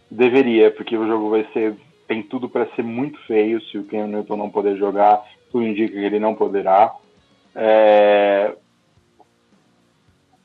[0.09, 1.75] deveria, porque o jogo vai ser.
[2.07, 5.23] Tem tudo para ser muito feio se o Ken Newton não poder jogar.
[5.51, 6.95] Tudo indica que ele não poderá.
[7.53, 8.53] É...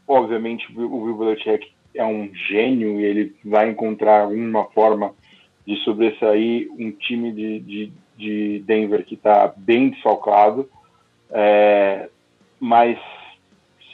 [0.06, 5.14] obviamente o Bill Belichick é um gênio e ele vai encontrar uma forma
[5.70, 10.68] de sobressair um time de, de, de Denver que está bem desfalcado.
[11.30, 12.08] É,
[12.58, 12.98] mas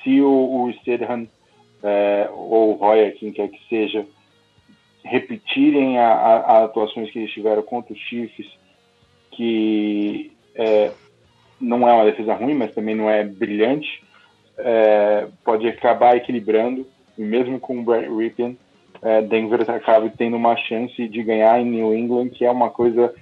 [0.02, 1.28] se o, o Stedham
[1.82, 4.06] é, ou o quem quer que seja,
[5.04, 8.46] repetirem as atuações que eles tiveram contra os Chiefs,
[9.32, 10.92] que é,
[11.60, 14.02] não é uma defesa ruim, mas também não é brilhante,
[14.56, 16.86] é, pode acabar equilibrando,
[17.18, 18.56] mesmo com o Brett Ripien,
[19.06, 23.14] é, Denver acaba tendo uma chance de ganhar em New England, que é uma coisa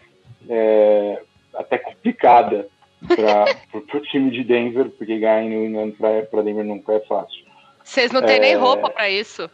[0.48, 1.22] é,
[1.52, 2.66] até complicada
[3.06, 3.44] para
[3.98, 5.92] o time de Denver, porque ganhar em New England
[6.30, 7.44] para Denver nunca é fácil.
[7.82, 8.56] Vocês não têm nem é.
[8.56, 9.50] roupa para isso.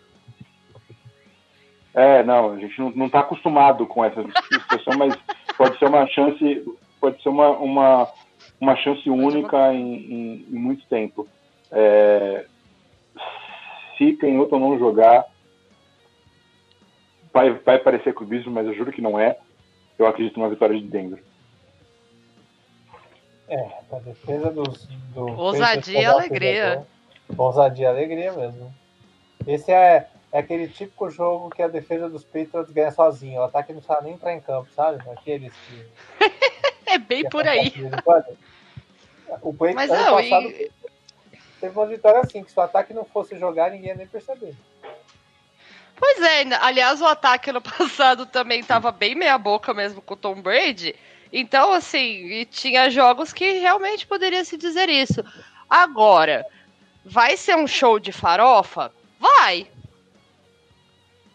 [1.93, 4.23] É, não, a gente não está acostumado com essa
[4.53, 5.19] situação, mas
[5.59, 6.65] pode ser uma chance,
[7.01, 8.09] pode ser uma, uma,
[8.61, 11.27] uma chance única em, em, em muito tempo.
[11.73, 12.45] É,
[13.99, 15.27] se Canhoto não jogar,
[17.33, 19.37] vai, vai parecer clubismo, mas eu juro que não é.
[19.99, 21.23] Eu acredito numa vitória de Denver.
[23.49, 24.87] É, a defesa dos.
[25.13, 26.87] Do Ousadia e alegria.
[27.37, 28.73] Ousadia e alegria mesmo.
[29.47, 33.41] Esse é, é aquele típico jogo que a defesa dos Patriots ganha sozinho.
[33.41, 35.03] O ataque não sabe nem entrar em campo, sabe?
[35.11, 35.87] Aqueles que.
[36.87, 37.73] é bem por aí.
[39.43, 40.71] O Patriots Mas ano não, passado e...
[41.61, 44.55] teve uma vitória assim, que se o ataque não fosse jogar, ninguém ia nem perceber.
[46.01, 50.17] Pois é, aliás, o ataque ano passado também estava bem meia boca mesmo com o
[50.17, 50.97] Tom Brady.
[51.31, 55.23] Então, assim, tinha jogos que realmente poderia se dizer isso.
[55.69, 56.45] Agora,
[57.05, 58.91] vai ser um show de farofa?
[59.21, 59.69] Vai.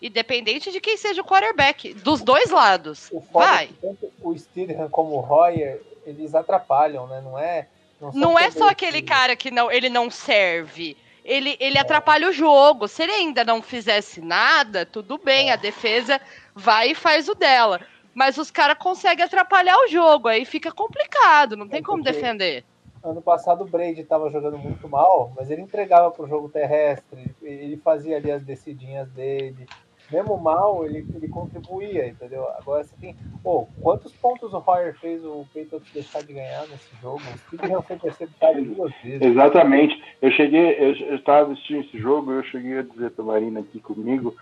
[0.01, 3.09] Independente de quem seja o quarterback, dos dois lados.
[3.11, 3.65] O vai.
[3.65, 7.21] É tanto o Steedham como o Royer, eles atrapalham, né?
[7.21, 7.67] Não é.
[8.01, 10.97] Não, não é só aquele cara que não, ele não serve.
[11.25, 12.87] Ele, ele atrapalha o jogo.
[12.87, 16.21] Se ele ainda não fizesse nada, tudo bem, a defesa
[16.53, 17.81] vai e faz o dela.
[18.13, 22.63] Mas os caras conseguem atrapalhar o jogo, aí fica complicado, não tem é como defender.
[23.03, 27.35] Ano passado o Brady estava jogando muito mal, mas ele entregava para o jogo terrestre,
[27.41, 29.67] ele fazia ali as decidinhas dele.
[30.11, 32.47] Mesmo mal, ele, ele contribuía, entendeu?
[32.59, 33.15] Agora você tem.
[33.43, 37.21] Pô, quantos pontos o Royer fez o Patriots deixar de ganhar nesse jogo?
[37.21, 39.21] O Steve já foi interceptado duas vezes.
[39.21, 40.03] Exatamente.
[40.21, 44.35] Eu cheguei, eu estava assistindo esse jogo, eu cheguei a dizer para Marina aqui comigo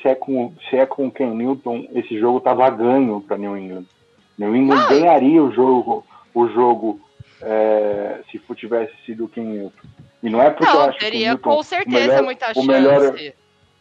[0.00, 3.56] se é com, se é com o Ken Newton, esse jogo tava ganho para New
[3.56, 3.84] England.
[4.38, 6.04] New England ah, ganharia o jogo,
[6.34, 7.00] o jogo
[7.42, 9.88] é, se tivesse sido o Ken Newton.
[10.22, 12.64] E não é porque não, eu acho teria que o com certeza melhor, muita o
[12.64, 13.14] melhor,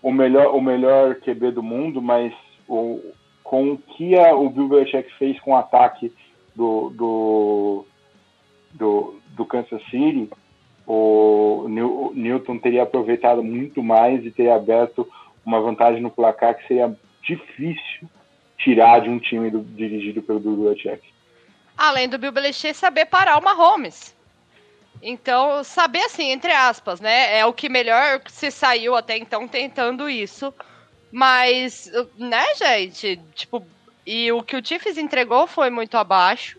[0.01, 2.33] o melhor, o melhor QB do mundo, mas
[2.67, 3.01] o,
[3.43, 6.13] com o que a, o Bill Belichick fez com o ataque
[6.55, 7.85] do, do,
[8.73, 10.29] do, do Kansas City,
[10.85, 11.67] o
[12.13, 15.07] Newton teria aproveitado muito mais e teria aberto
[15.45, 18.09] uma vantagem no placar que seria difícil
[18.57, 21.01] tirar de um time do, dirigido pelo Bill Belichick.
[21.77, 24.16] Além do Bill Belichick saber parar o Mahomes.
[25.01, 27.37] Então, saber assim, entre aspas, né?
[27.37, 30.53] É o que melhor se saiu até então tentando isso.
[31.11, 33.19] Mas, né, gente?
[33.33, 33.65] Tipo,
[34.05, 36.57] e o que o Chiefs entregou foi muito abaixo.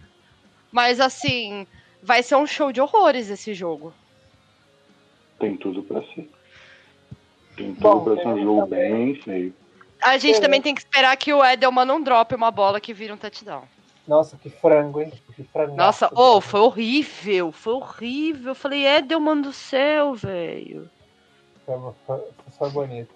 [0.70, 1.66] Mas, assim,
[2.02, 3.92] vai ser um show de horrores esse jogo.
[5.38, 6.28] Tem tudo para ser.
[7.56, 9.54] Tem tudo pra ser um jogo bem feio.
[10.02, 10.40] A gente é.
[10.40, 13.64] também tem que esperar que o Edelman não drope uma bola que vira um touchdown.
[14.08, 15.12] Nossa, que frango, hein?
[15.36, 15.76] Que frango.
[15.76, 18.52] Nossa, oh, foi horrível, foi horrível.
[18.52, 20.88] Eu falei, Edelman do céu, velho.
[21.66, 22.24] Foi, foi,
[22.56, 23.14] foi bonito.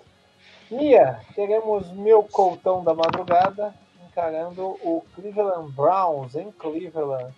[0.71, 3.75] Mia, teremos meu coltão da madrugada
[4.07, 7.33] encarando o Cleveland Browns em Cleveland.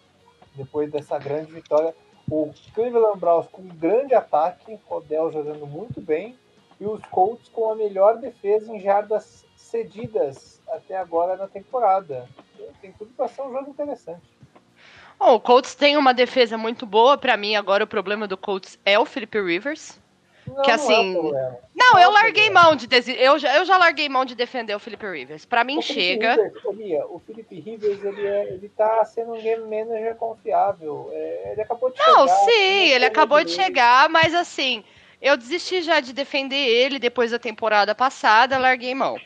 [0.56, 1.94] Depois dessa grande vitória.
[2.28, 6.36] O Cleveland Browns com um grande ataque, Odell jogando muito bem,
[6.80, 9.43] e os Colts com a melhor defesa em jardas
[9.74, 12.28] cedidas até agora na temporada.
[12.80, 14.22] Tem tudo para ser um jogo interessante.
[15.18, 17.18] Bom, o Colts tem uma defesa muito boa.
[17.18, 19.98] Para mim, agora o problema do Colts é o Felipe Rivers.
[20.46, 21.14] Não, que assim.
[21.14, 22.86] Não, é não, não eu larguei mão de
[23.18, 25.44] eu já, eu já larguei mão de defender o Felipe Rivers.
[25.44, 26.34] Para mim o chega.
[26.34, 31.08] Rivers, Mia, o Felipe Rivers ele, é, ele tá sendo um game manager confiável.
[31.12, 32.18] É, ele acabou de não, chegar.
[32.18, 34.84] Não, sim, ele acabou de chegar, mas assim,
[35.24, 39.18] eu desisti já de defender ele depois da temporada passada, larguei mão.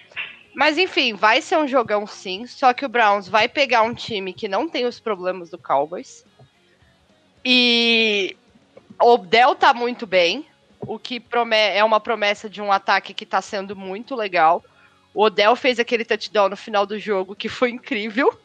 [0.54, 4.32] Mas enfim, vai ser um jogão sim, só que o Browns vai pegar um time
[4.32, 6.24] que não tem os problemas do Cowboys.
[7.44, 8.36] E
[9.00, 10.44] o Del tá muito bem,
[10.80, 11.22] o que
[11.74, 14.64] é uma promessa de um ataque que tá sendo muito legal.
[15.14, 18.38] O Odell fez aquele touchdown no final do jogo que foi incrível.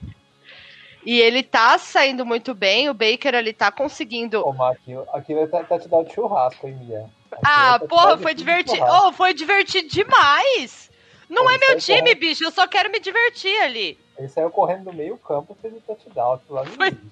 [1.06, 4.46] E ele tá saindo muito bem, o Baker ele tá conseguindo.
[4.46, 7.06] Ô, Marquinhos, aquilo é touchdown de churrasco, hein, Mia?
[7.44, 8.86] Ah, porra, foi divertido.
[8.86, 10.90] Oh, foi divertido demais.
[11.34, 12.20] Não Pô, é meu time, correndo.
[12.20, 12.44] bicho.
[12.44, 13.98] Eu só quero me divertir ali.
[14.18, 16.88] Ele saiu correndo do meio campo e fez o touchdown lá foi...
[16.90, 17.12] Início,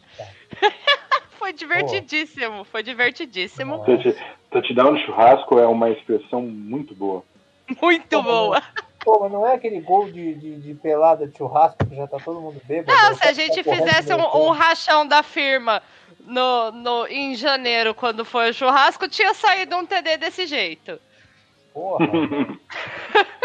[1.40, 2.58] foi divertidíssimo.
[2.60, 2.66] Pô.
[2.66, 3.84] Foi divertidíssimo.
[4.52, 7.24] Touchdown no churrasco é uma expressão muito boa.
[7.82, 8.62] Muito Pô, boa.
[9.00, 12.20] Pô, mas não é aquele gol de, de, de, pelada de churrasco que já tá
[12.20, 12.96] todo mundo bêbado?
[12.96, 15.82] Não, se a gente tá fizesse um, um, rachão da firma
[16.20, 21.00] no, no, em janeiro, quando foi o churrasco, tinha saído um TD desse jeito.
[21.74, 22.06] Porra.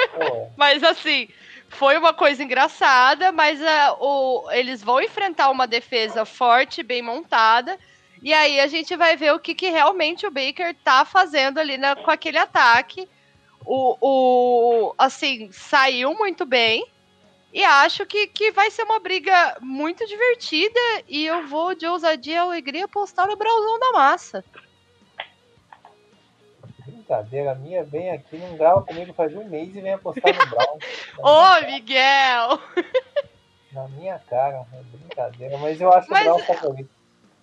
[0.56, 1.28] Mas assim,
[1.68, 7.78] foi uma coisa engraçada, mas uh, o, eles vão enfrentar uma defesa forte, bem montada.
[8.22, 11.76] E aí a gente vai ver o que, que realmente o Baker tá fazendo ali
[11.76, 13.08] na, com aquele ataque.
[13.64, 16.86] O, o assim, saiu muito bem.
[17.52, 20.80] E acho que, que vai ser uma briga muito divertida.
[21.08, 24.44] E eu vou de ousadia e alegria postar no Brauzão da Massa.
[27.06, 30.78] Brincadeira minha, vem aqui, não grava comigo faz um mês e vem apostar no Brown.
[31.22, 32.60] Ô, Miguel!
[33.70, 35.56] Na minha cara, é brincadeira.
[35.58, 36.90] Mas eu acho Mas, o Brown favorito.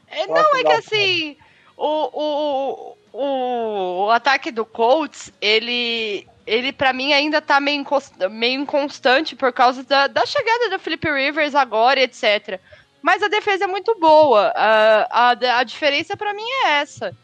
[0.07, 1.38] É, não, é que assim,
[1.78, 7.86] o, o, o ataque do Colts, ele ele para mim ainda tá meio,
[8.30, 12.59] meio inconstante por causa da, da chegada do Felipe Rivers agora, etc.
[13.01, 14.51] Mas a defesa é muito boa.
[14.55, 17.16] A, a, a diferença para mim é essa.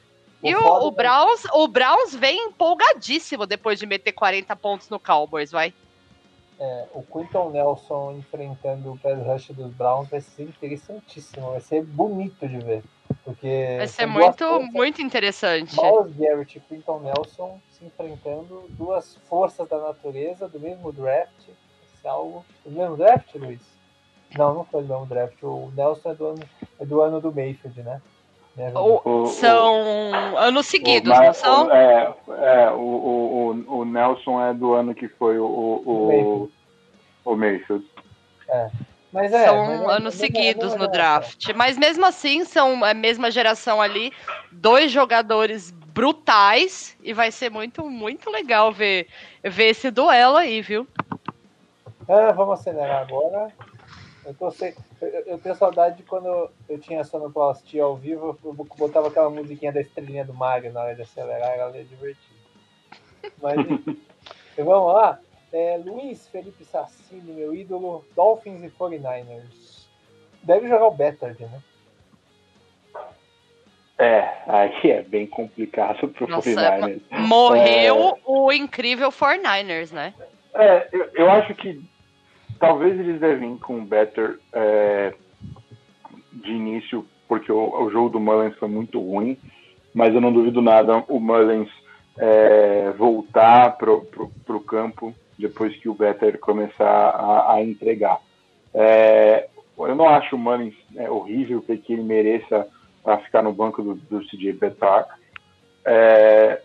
[0.42, 5.52] E o, o, Browns, o Browns vem empolgadíssimo depois de meter 40 pontos no Cowboys,
[5.52, 5.74] vai.
[6.60, 11.84] É, o Quinton Nelson enfrentando o pass rush dos Browns vai ser interessantíssimo, vai ser
[11.84, 12.84] bonito de ver.
[13.24, 15.76] Porque vai ser muito, muito interessante.
[15.80, 21.48] Miles Garrett e Quinton Nelson se enfrentando, duas forças da natureza do mesmo draft.
[21.48, 22.46] Esse é algo.
[22.66, 23.62] Do mesmo draft, Luiz?
[24.38, 25.42] Não, não foi do mesmo draft.
[25.42, 28.02] O Nelson é do ano, é do, ano do Mayfield, né?
[28.76, 31.72] O, são o, anos seguidos, o, não são?
[31.72, 36.52] É, é o, o, o, Nelson é do ano que foi o, o,
[37.24, 37.86] o Mayfield.
[38.50, 38.70] É.
[39.12, 41.50] Mas é, são mas é, anos é, seguidos no draft.
[41.56, 44.12] Mas mesmo assim, são a mesma geração ali,
[44.52, 49.08] dois jogadores brutais e vai ser muito, muito legal ver,
[49.44, 50.88] ver esse duelo aí, viu?
[52.08, 53.52] É, vamos acelerar agora.
[54.26, 58.54] Eu, tô sem, eu, eu, tenho saudade de quando eu tinha sonoplastia ao vivo, eu
[58.54, 62.40] botava aquela musiquinha da estrelinha do Mario na hora de acelerar, era divertido.
[63.42, 63.58] Mas
[64.58, 65.20] vamos lá.
[65.52, 69.88] É, Luiz Felipe Sassini, meu ídolo, Dolphins e 49ers.
[70.44, 71.62] Deve jogar o Bettard, né?
[73.98, 77.02] É, aí é bem complicado pro Nossa, 49ers.
[77.10, 78.22] Morreu é...
[78.26, 80.14] o incrível 49ers, né?
[80.54, 81.82] É, eu, eu, acho que
[82.60, 85.14] talvez eles devem ir com o Better é,
[86.32, 89.38] de início, porque o, o, jogo do Mullins foi muito ruim,
[89.94, 91.70] mas eu não duvido nada o Mullins
[92.18, 98.20] é, voltar pro, pro, pro campo depois que o Better começar a, a entregar.
[98.74, 99.48] É,
[99.78, 102.68] eu não acho o Mullins é, horrível, que ele mereça
[103.24, 105.08] ficar no banco do, do CJ Betar.
[105.86, 106.62] É,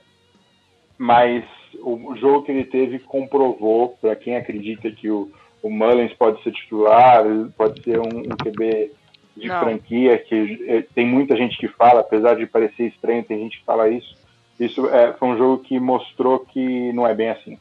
[0.98, 1.44] mas
[1.80, 5.30] o jogo que ele teve comprovou, para quem acredita que o,
[5.64, 7.24] o Mullins pode ser titular,
[7.56, 8.92] pode ser um, um QB
[9.34, 9.60] de não.
[9.60, 13.64] franquia, que é, tem muita gente que fala, apesar de parecer estranho, tem gente que
[13.64, 14.14] fala isso.
[14.60, 17.58] Isso é, foi um jogo que mostrou que não é bem assim.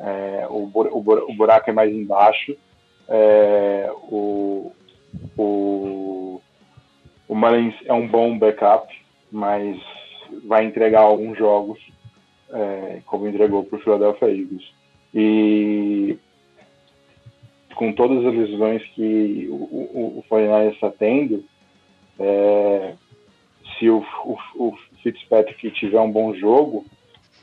[0.00, 2.56] É, o, o, o, buraco é mais embaixo.
[3.08, 4.72] É, o,
[5.38, 6.42] o,
[7.28, 8.92] o Mullins é um bom backup,
[9.30, 9.78] mas
[10.44, 11.78] vai entregar alguns jogos,
[12.50, 14.74] é, como entregou para o Philadelphia Eagles.
[15.14, 16.18] E
[17.76, 21.44] com todas as lesões que o, o, o 49 está tendo,
[22.18, 22.94] é,
[23.78, 26.86] se o, o, o Fitzpatrick tiver um bom jogo,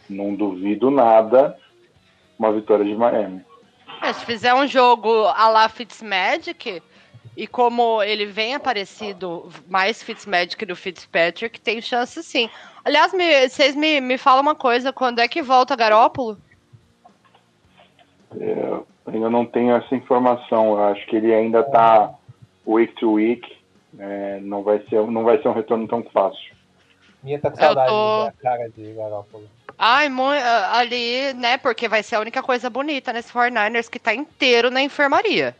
[0.09, 1.57] não duvido nada
[2.37, 3.41] uma vitória de Miami.
[4.01, 6.81] É, se fizer um jogo a la Fitzmagic,
[7.37, 12.49] e como ele vem aparecido mais Fitzmagic do Fitzpatrick, tem chance sim.
[12.83, 16.37] Aliás, me, vocês me, me falam uma coisa, quando é que volta Garópolo?
[18.39, 18.79] É,
[19.17, 20.71] ainda não tenho essa informação.
[20.71, 22.13] Eu acho que ele ainda está
[22.65, 23.57] week to week.
[23.97, 26.53] É, não, vai ser, não vai ser um retorno tão fácil.
[27.21, 28.25] Minha tá com saudade tô...
[28.25, 29.47] da cara de Garópolo.
[29.77, 30.09] Ai,
[30.71, 31.57] ali, né?
[31.57, 35.55] Porque vai ser a única coisa bonita nesse 49ers que tá inteiro na enfermaria.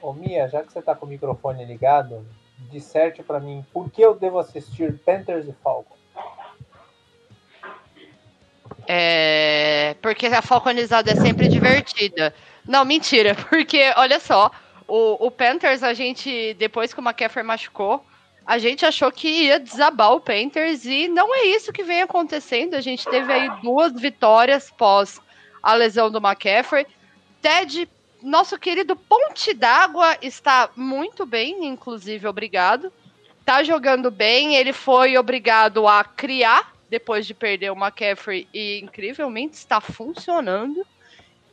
[0.00, 2.24] Ô Mia, já que você tá com o microfone ligado,
[2.70, 5.98] disserte para mim por que eu devo assistir Panthers e Falcons.
[8.86, 9.94] É.
[10.00, 12.32] Porque a falconizada é sempre divertida.
[12.68, 14.50] Não, mentira, porque olha só,
[14.86, 18.04] o, o Panthers, a gente, depois que o McCaffrey machucou,
[18.46, 22.74] A gente achou que ia desabar o Panthers e não é isso que vem acontecendo.
[22.74, 25.20] A gente teve aí duas vitórias pós
[25.62, 26.86] a lesão do McCaffrey.
[27.42, 27.86] Ted,
[28.22, 32.90] nosso querido Ponte d'Água, está muito bem, inclusive, obrigado.
[33.44, 39.56] Tá jogando bem, ele foi obrigado a criar depois de perder o McCaffrey e incrivelmente
[39.56, 40.86] está funcionando.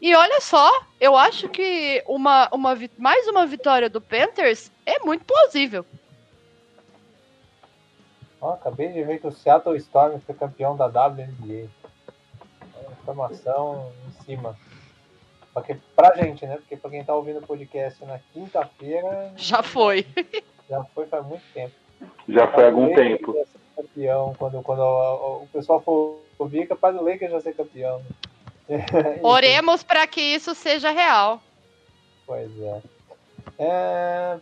[0.02, 0.70] E olha só,
[1.00, 5.86] eu acho que uma, uma, mais uma vitória do Panthers é muito plausível.
[8.41, 11.68] Oh, acabei de ver que o Seattle Storm foi campeão da WNBA.
[13.02, 14.56] Informação em cima.
[15.54, 16.58] Porque, pra gente, né?
[16.58, 19.32] Porque pra quem tá ouvindo o podcast na quinta-feira.
[19.38, 20.06] Já foi.
[20.70, 21.74] Já foi faz muito tempo.
[22.28, 23.36] Já foi há algum tempo.
[23.76, 28.02] Campeão, quando, quando o, o pessoal for ouvir, é capaz do Lakers já ser campeão.
[29.22, 31.41] Oremos para que isso seja real.
[32.26, 32.82] Pois é.
[33.59, 34.39] é...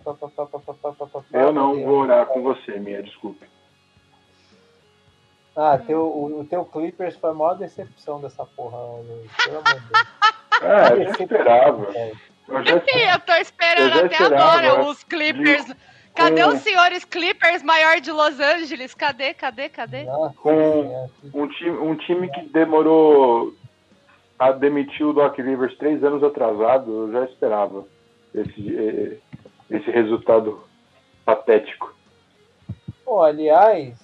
[1.33, 3.45] Eu não vou orar com você, minha desculpe.
[5.55, 8.77] Ah, teu, o, o teu Clippers foi a maior decepção dessa porra,
[9.43, 10.07] pelo amor de Deus.
[10.61, 11.91] É, eu já esperava.
[12.47, 15.65] Eu, já, eu tô esperando eu até agora os Clippers.
[15.65, 15.75] De,
[16.15, 16.49] cadê com...
[16.49, 18.93] os senhores Clippers maior de Los Angeles?
[18.93, 20.03] Cadê, cadê, cadê?
[20.03, 23.53] Nossa, com um time, um time que demorou
[24.43, 27.85] a demitir o Doc Rivers três anos atrasado, eu já esperava
[28.33, 29.21] esse,
[29.69, 30.63] esse resultado
[31.23, 31.95] patético.
[33.05, 33.95] Pô, aliás,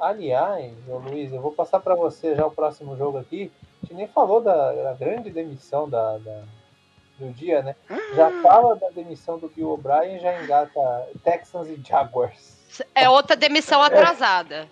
[0.00, 3.50] aliás, ô Luiz, eu vou passar para você já o próximo jogo aqui.
[3.82, 6.42] A gente nem falou da, da grande demissão da, da,
[7.18, 7.74] do dia, né?
[8.14, 10.80] Já fala da demissão do Bill O'Brien e já engata
[11.24, 12.60] Texans e Jaguars.
[12.94, 14.68] É outra demissão atrasada.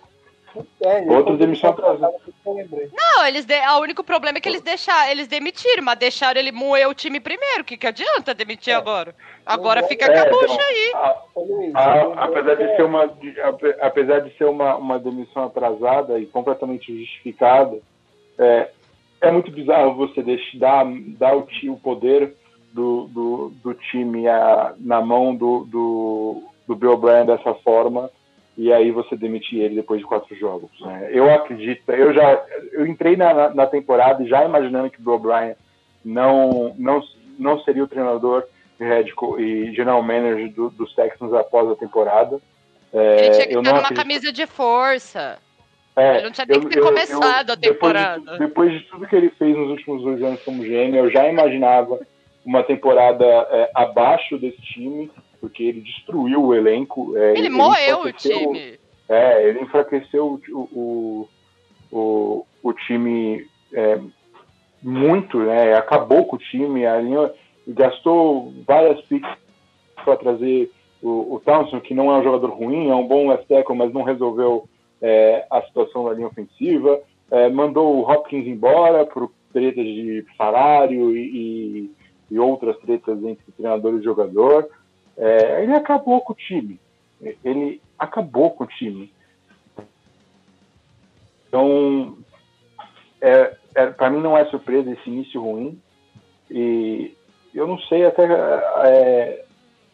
[0.81, 2.15] É, Outra demissão atrasada.
[2.53, 3.55] Não, eles de...
[3.55, 7.19] o único problema é que eles deixaram, eles demitiram, mas deixaram ele moer o time
[7.19, 7.61] primeiro.
[7.61, 8.75] O que, que adianta demitir é.
[8.75, 9.15] agora?
[9.45, 10.91] Agora fica é, a então, aí.
[11.73, 13.17] A, a, apesar de ser uma,
[13.81, 17.77] apesar de ser uma, uma demissão atrasada e completamente justificada,
[18.37, 18.69] é,
[19.21, 20.85] é muito bizarro você deixar, dar,
[21.17, 22.35] dar o, o poder
[22.73, 28.09] do, do, do time a, na mão do, do, do Bill Bryan dessa forma
[28.59, 30.69] e aí você demitir ele depois de quatro jogos.
[30.81, 31.11] Né?
[31.13, 32.43] Eu acredito, eu já
[32.73, 35.55] eu entrei na, na temporada já imaginando que o Bill O'Brien
[36.03, 37.01] não, não,
[37.39, 38.43] não seria o treinador
[38.77, 42.41] head e general manager do, dos Texans após a temporada.
[42.91, 43.95] É, ele tinha que estar numa acredito...
[43.97, 45.39] camisa de força.
[45.95, 48.37] É, ele não tinha nem que ter começado eu, a temporada.
[48.37, 51.09] Depois de, depois de, tudo que ele fez nos últimos dois anos como GM, eu
[51.09, 51.97] já imaginava
[52.45, 55.09] uma temporada é, abaixo desse time
[55.39, 57.17] porque ele destruiu o elenco.
[57.17, 58.79] É, ele, ele moeu o time.
[59.07, 61.29] É, ele enfraqueceu o, o,
[61.91, 63.99] o, o time é,
[64.81, 65.73] muito, né?
[65.73, 67.31] Acabou com o time, a linha
[67.67, 69.29] gastou várias picks
[70.03, 70.71] para trazer
[71.01, 73.93] o, o Townsend, que não é um jogador ruim, é um bom left tackle, mas
[73.93, 74.67] não resolveu
[75.01, 76.99] é, a situação da linha ofensiva.
[77.31, 81.91] É, mandou o Hopkins embora por tretas de salário e, e,
[82.31, 84.67] e outras tretas entre treinador e jogador.
[85.19, 86.79] É, ele acabou com o time.
[87.43, 89.13] Ele acabou com o time.
[91.47, 92.17] Então,
[93.21, 95.79] é, é, para mim não é surpresa esse início ruim.
[96.49, 97.13] E
[97.53, 98.23] eu não sei até,
[98.85, 99.45] é,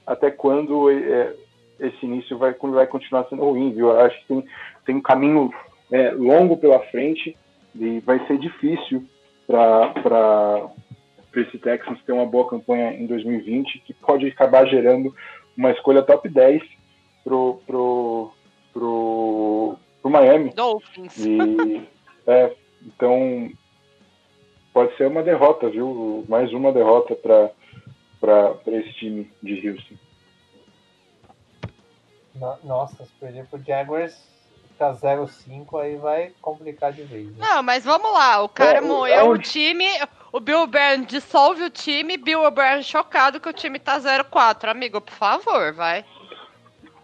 [0.05, 1.34] até quando é,
[1.80, 3.89] esse início vai, vai continuar sendo ruim, viu?
[3.89, 4.45] Eu acho que tem,
[4.86, 5.51] tem um caminho
[5.91, 7.36] é, longo pela frente
[7.73, 9.03] e vai ser difícil
[9.47, 10.69] para
[11.36, 15.14] para esse Texans ter uma boa campanha em 2020, que pode acabar gerando
[15.58, 16.64] uma escolha top 10
[17.26, 18.32] pro, pro,
[18.72, 20.52] pro, pro Miami.
[20.52, 21.18] Dolphins.
[21.18, 21.38] E,
[22.26, 23.52] é, então,
[24.74, 26.24] pode ser uma derrota, viu?
[26.30, 27.52] Mais uma derrota para
[28.68, 29.96] esse time de Houston.
[32.64, 34.26] Nossa, se perder pro Jaguars,
[34.70, 37.28] ficar 0-5, aí vai complicar de vez.
[37.28, 37.36] Né?
[37.40, 38.42] Não, mas vamos lá.
[38.42, 39.86] O cara é, moeu é o time,
[40.36, 44.68] o Bill Byrne dissolve o time, Bill Byrne chocado que o time tá 0-4.
[44.68, 46.04] Amigo, por favor, vai.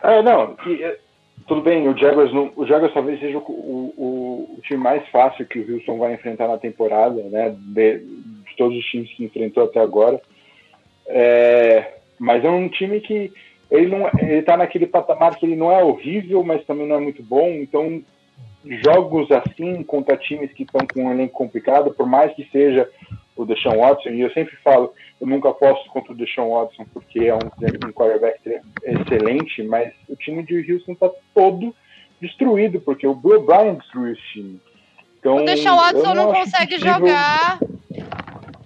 [0.03, 0.97] É, não, que, é,
[1.47, 5.45] tudo bem, o Jaguars, não, o Jaguars talvez seja o, o, o, time mais fácil
[5.45, 7.55] que o Wilson vai enfrentar na temporada, né?
[7.57, 10.21] De, de todos os times que enfrentou até agora.
[11.07, 13.31] É, mas é um time que
[13.71, 16.99] ele não ele tá naquele patamar que ele não é horrível, mas também não é
[16.99, 17.47] muito bom.
[17.47, 18.03] Então,
[18.65, 22.89] jogos assim contra times que estão com um elenco complicado, por mais que seja
[23.35, 27.25] o Deshaun Watson, e eu sempre falo, eu nunca aposto contra o Deshaun Watson porque
[27.25, 27.39] é um,
[27.87, 28.39] um quarterback
[28.83, 31.73] excelente, mas o time de Houston está todo
[32.21, 34.61] destruído, porque o Bill Bryan destruiu esse time.
[35.19, 36.93] Então, o Deshaun Watson não, não consegue possível...
[36.93, 37.59] jogar.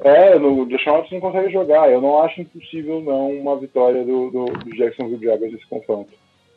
[0.02, 1.90] É, o Deshaun Watson não consegue jogar.
[1.90, 6.12] Eu não acho impossível, não, uma vitória do, do, do Jacksonville Jaguars nesse confronto.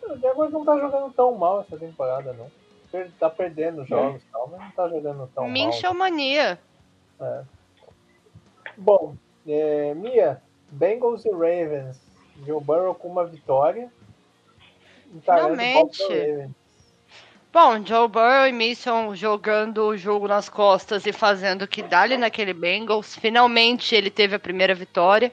[0.09, 2.47] O Jaguars não tá jogando tão mal essa temporada, não.
[3.19, 6.59] Tá perdendo jogos e tal, mas não tá jogando tão Minchel mania.
[7.21, 7.43] É.
[8.77, 9.15] Bom,
[9.47, 12.01] é, Mia, Bengals e Ravens.
[12.47, 13.91] Joe Burrow com uma vitória.
[15.25, 16.49] Finalmente.
[17.53, 22.03] Bom, Joe Burrow e Mason jogando o jogo nas costas e fazendo o que dá
[22.03, 23.17] ali naquele Bengals.
[23.17, 25.33] Finalmente ele teve a primeira vitória.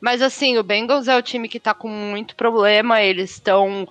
[0.00, 3.00] Mas assim, o Bengals é o time que tá com muito problema.
[3.00, 3.88] Eles estão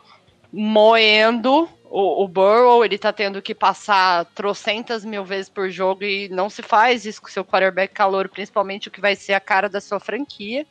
[0.51, 6.27] moendo o, o Burrow, ele tá tendo que passar trocentas mil vezes por jogo e
[6.29, 9.69] não se faz isso com seu quarterback calor, principalmente o que vai ser a cara
[9.69, 10.65] da sua franquia.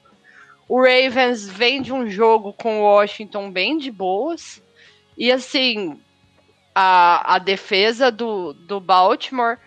[0.69, 4.61] O Ravens vem de um jogo com o Washington bem de boas.
[5.17, 5.97] E assim,
[6.75, 9.59] a, a defesa do, do Baltimore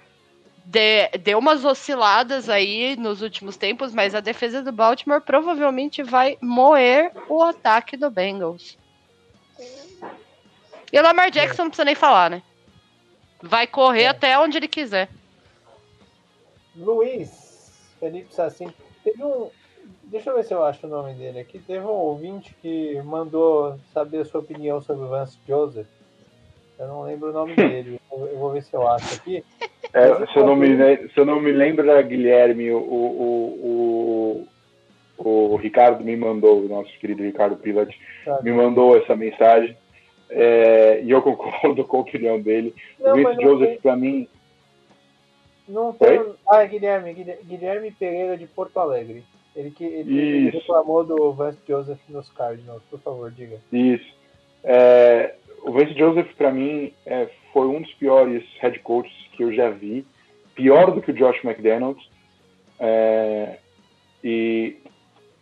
[0.65, 6.37] de, deu umas osciladas aí nos últimos tempos, mas a defesa do Baltimore provavelmente vai
[6.41, 8.77] moer o ataque do Bengals.
[10.91, 12.41] E o Lamar Jackson não precisa nem falar, né?
[13.41, 14.07] Vai correr é.
[14.07, 15.09] até onde ele quiser.
[16.75, 18.73] Luiz Felipe Sassin,
[19.03, 19.49] teve um.
[20.03, 21.59] Deixa eu ver se eu acho o nome dele aqui.
[21.59, 25.87] Teve um ouvinte que mandou saber a sua opinião sobre o Vance Joseph.
[26.77, 27.99] Eu não lembro o nome dele.
[28.11, 29.43] Eu vou ver se eu acho aqui.
[29.93, 30.67] É, se, eu não me,
[31.09, 34.47] se eu não me lembro, era Guilherme, o, o,
[35.17, 37.95] o, o, Ricardo me mandou, o nosso querido Ricardo Pilat,
[38.41, 39.77] me mandou essa mensagem.
[40.29, 42.73] É, e eu concordo com a opinião dele.
[42.99, 44.27] Não, o Vince Joseph, para mim.
[45.67, 46.19] Não tem.
[46.19, 46.35] Oi?
[46.49, 47.13] Ah, é Guilherme,
[47.43, 49.23] Guilherme Pereira de Porto Alegre.
[49.55, 52.83] Ele, que, ele, reclamou do Vance Joseph nos Cardinals.
[52.89, 53.57] Por favor, diga.
[53.71, 54.13] Isso.
[54.63, 59.53] É, o Vance Joseph, para mim, é, foi um dos piores head coaches que eu
[59.53, 60.05] já vi.
[60.55, 62.09] Pior do que o Josh McDaniels.
[62.79, 63.57] É,
[64.21, 64.77] e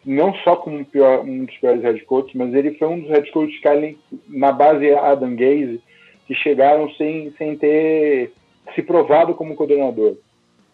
[0.05, 3.31] não só como pior, um dos piores head coaches, mas ele foi um dos head
[3.31, 3.97] coaches que
[4.27, 5.81] na base Adam Gaze,
[6.27, 8.31] que chegaram sem, sem ter
[8.75, 10.17] se provado como coordenador.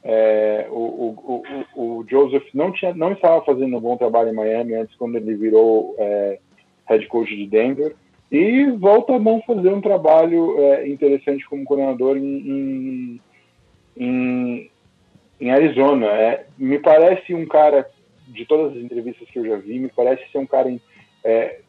[0.03, 1.43] É, o, o,
[1.75, 5.17] o, o, Joseph não, tinha, não estava fazendo um bom trabalho em Miami antes, quando
[5.17, 6.39] ele virou é,
[6.87, 7.95] head coach de Denver,
[8.31, 13.21] e volta a mão fazer um trabalho é, interessante como coordenador em, em,
[13.97, 14.71] em,
[15.41, 16.07] em Arizona.
[16.07, 17.89] É, me parece um cara
[18.29, 20.73] de todas as entrevistas que eu já vi, me parece ser um cara
[21.23, 21.59] é,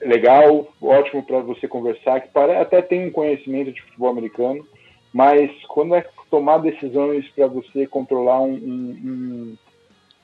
[0.00, 4.66] legal, ótimo para você conversar, que para, até tem um conhecimento de futebol americano,
[5.12, 9.56] mas quando é tomar decisões para você controlar um, um,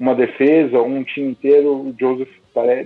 [0.01, 2.31] uma defesa, um time inteiro, o Joseph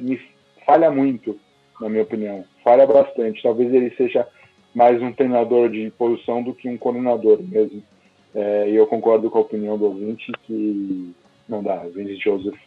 [0.00, 0.20] me
[0.66, 1.38] falha muito,
[1.80, 2.44] na minha opinião.
[2.64, 3.42] Falha bastante.
[3.42, 4.26] Talvez ele seja
[4.74, 7.82] mais um treinador de posição do que um coordenador mesmo.
[8.34, 11.14] É, e eu concordo com a opinião do ouvinte que
[11.48, 11.76] não dá.
[11.94, 12.58] Vince Joseph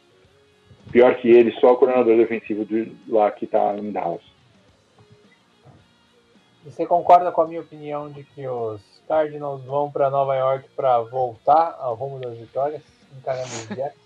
[0.96, 4.22] Pior que ele, só o coordenador defensivo do, lá que está em Dallas.
[6.64, 11.02] Você concorda com a minha opinião de que os Cardinals vão para Nova York para
[11.02, 12.82] voltar ao rumo das vitórias,
[13.14, 14.00] encarando os Jets?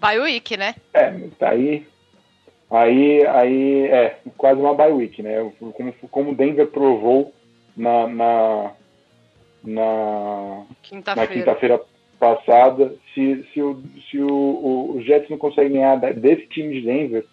[0.00, 0.74] Bye week, né?
[0.94, 1.86] É, tá aí.
[2.68, 5.48] Aí, aí é quase uma bye week, né?
[5.60, 7.32] Como, como Denver provou
[7.76, 8.72] na, na,
[9.62, 11.91] na quinta-feira quinta
[12.22, 16.82] passada, se, se, o, se o, o, o Jets não consegue ganhar desse time de
[16.82, 17.24] Denver,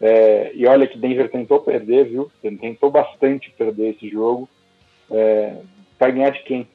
[0.00, 2.28] é, e olha que Denver tentou perder, viu?
[2.42, 4.48] Tentou bastante perder esse jogo.
[5.08, 5.58] É,
[6.00, 6.66] vai ganhar de quem?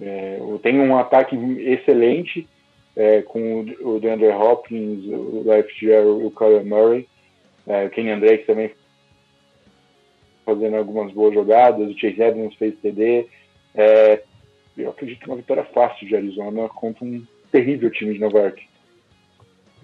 [0.00, 2.48] É, tem um ataque excelente
[2.96, 7.08] é, com o, o DeAndre Hopkins, o FGR, o Kyler Murray,
[7.68, 8.72] é, o Kenny Drake também
[10.44, 13.28] fazendo algumas boas jogadas, o Chase Edmonds fez TD.
[13.76, 14.24] É,
[14.76, 18.68] eu acredito uma vitória fácil de Arizona contra um terrível time de Nova York.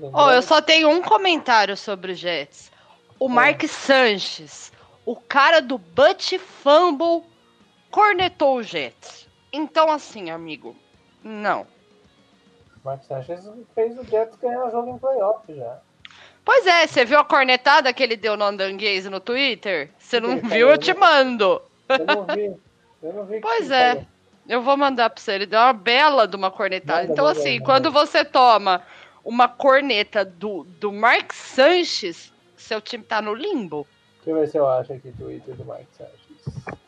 [0.01, 2.70] Oh, eu só tenho um comentário sobre o Jets.
[3.19, 3.32] O é.
[3.32, 4.73] Mark Sanches,
[5.05, 7.24] o cara do Butt Fumble,
[7.90, 9.28] cornetou o Jets.
[9.52, 10.77] Então, assim, amigo,
[11.23, 11.66] não.
[12.85, 15.81] Mark Sanches fez o Jets ganhar o jogo em playoff já.
[16.44, 19.90] Pois é, você viu a cornetada que ele deu no Andanguese no Twitter?
[19.98, 21.60] Você não viu, eu te mando.
[21.89, 22.56] Eu não vi.
[23.02, 23.90] Eu não vi pois é.
[23.90, 24.06] Falou.
[24.49, 25.33] Eu vou mandar pra você.
[25.33, 27.03] Ele deu uma bela de uma cornetada.
[27.03, 27.65] Manda, então, manda, assim, manda.
[27.65, 28.83] quando você toma
[29.23, 33.87] uma corneta do, do Mark Sanches, seu time tá no limbo.
[34.16, 36.79] Deixa eu ver se eu acho aqui o Twitter do Mark Sanches.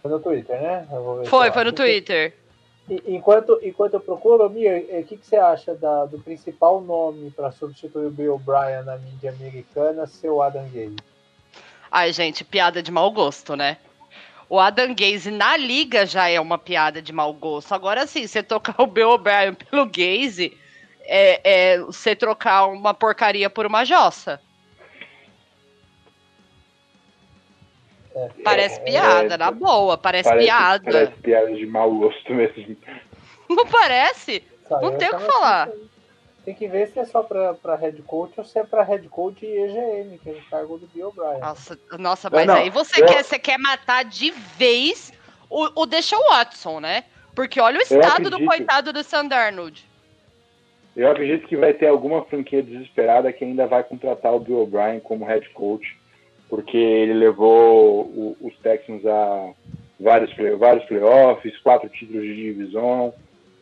[0.00, 0.86] Foi no Twitter, né?
[1.26, 2.34] foi, foi no Twitter.
[3.06, 7.50] enquanto, enquanto eu procuro, Mir, o que, que você acha da, do principal nome para
[7.50, 10.96] substituir o Bill O'Brien na mídia americana, seu Adam Gaze?
[11.90, 13.78] Ai, gente, piada de mau gosto, né?
[14.48, 17.72] O Adam Gaze na liga já é uma piada de mau gosto.
[17.72, 20.56] Agora sim, você trocar o Bill O'Brien pelo Gaze
[21.02, 21.40] é,
[21.74, 24.40] é você trocar uma porcaria por uma jossa.
[28.14, 30.92] É, parece é, piada, é, na boa, parece, parece, piada.
[30.92, 32.76] Parece piada de mau gosto mesmo.
[33.48, 34.42] Não parece?
[34.68, 35.68] Saiu não tem o que falar.
[36.44, 39.08] Tem que ver se é só pra, pra head coach ou se é pra head
[39.08, 41.40] coach e EGM, que é o cargo do Bill O'Brien.
[41.40, 43.06] Nossa, nossa mas não, aí você, eu...
[43.06, 45.12] quer, você quer matar de vez
[45.48, 47.04] o, o Deshaun Watson, né?
[47.34, 49.84] Porque olha o estado do coitado do Sandarnold.
[50.94, 55.00] Eu acredito que vai ter alguma franquia desesperada que ainda vai contratar o Bill O'Brien
[55.00, 55.98] como head coach,
[56.48, 59.50] porque ele levou o, os Texans a
[59.98, 63.12] vários, vários playoffs, quatro títulos de divisão,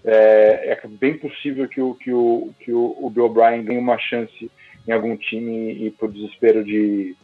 [0.05, 3.99] é, é bem possível que o, que o, que o, o Bill O'Brien ganhe uma
[3.99, 4.51] chance
[4.87, 7.15] em algum time e por desespero de,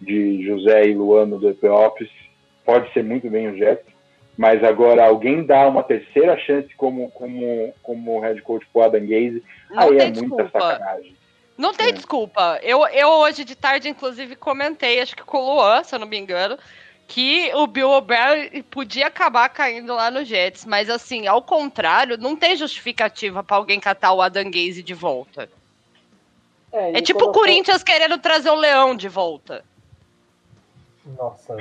[0.00, 2.08] de José e Luano do playoffs,
[2.64, 3.84] pode ser muito bem o Jets,
[4.36, 9.42] mas agora alguém dá uma terceira chance como, como, como head coach pro Adam Gaze,
[9.76, 10.42] aí é desculpa.
[10.42, 11.16] muita sacanagem.
[11.56, 11.92] Não tem é.
[11.92, 12.58] desculpa.
[12.62, 16.06] Eu, eu hoje de tarde, inclusive, comentei, acho que com o Luan, se eu não
[16.06, 16.58] me engano,
[17.06, 22.36] que o Bill O'Brien podia acabar caindo lá no Jets, mas assim, ao contrário, não
[22.36, 25.48] tem justificativa para alguém catar o Adam Gaze de volta.
[26.72, 27.42] É, é tipo colocou...
[27.42, 29.64] o Corinthians querendo trazer o Leão de volta.
[31.18, 31.54] Nossa,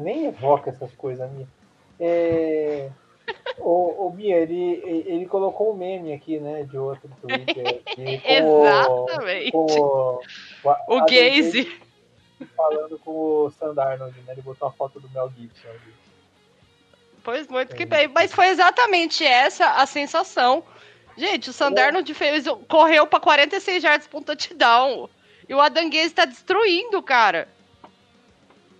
[0.00, 1.48] nem evoca essas coisas, Mia.
[1.98, 2.90] É...
[3.58, 7.82] o, o Mia, ele, ele colocou um meme aqui, né, de outro Twitter.
[7.96, 9.50] Exatamente.
[9.50, 10.20] Com, o,
[10.64, 11.85] o, o Gaze
[12.44, 14.32] falando com o Sandarnold, né?
[14.32, 15.94] Ele botou a foto do Mel Gibson ali.
[17.24, 17.76] Pois muito é.
[17.76, 18.08] que bem.
[18.08, 20.62] Mas foi exatamente essa a sensação.
[21.16, 25.08] Gente, o Sandarnold fez, correu para 46 yards por touchdown.
[25.48, 27.48] E o Adanguese está destruindo, cara.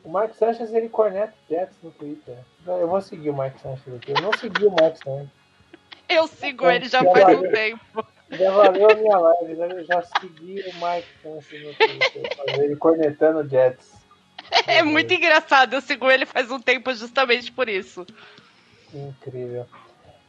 [0.05, 2.37] O Mark Sanchez, ele corneta Jets no Twitter.
[2.67, 4.13] Eu vou seguir o Mark Sanchez aqui.
[4.13, 5.29] Eu não segui o Mark Sanchez.
[6.09, 8.07] Eu sigo ele já faz um tempo.
[8.31, 9.69] Já valeu a minha live, né?
[9.71, 13.95] Eu já segui o Mike Pence no Twitter, ele cornetando Jets.
[14.69, 18.07] É muito engraçado, eu sigo ele faz um tempo justamente por isso.
[18.95, 19.67] Incrível.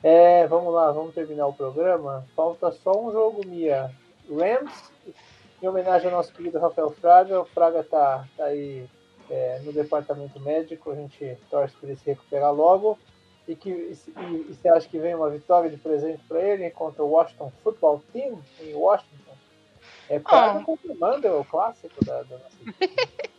[0.02, 2.26] É, vamos lá, vamos terminar o programa.
[2.36, 3.92] Falta só um jogo, Mia.
[4.30, 4.92] Rams,
[5.62, 7.42] em homenagem ao nosso querido Rafael Fraga.
[7.42, 8.88] O Fraga tá, tá aí
[9.30, 12.98] é, no departamento médico, a gente torce para ele se recuperar logo
[13.48, 17.04] e que e, e você acha que vem uma vitória de presente para ele contra
[17.04, 19.36] o Washington Football Team em Washington?
[20.10, 20.64] É para oh.
[20.64, 22.58] confirmando o clássico da, da nossa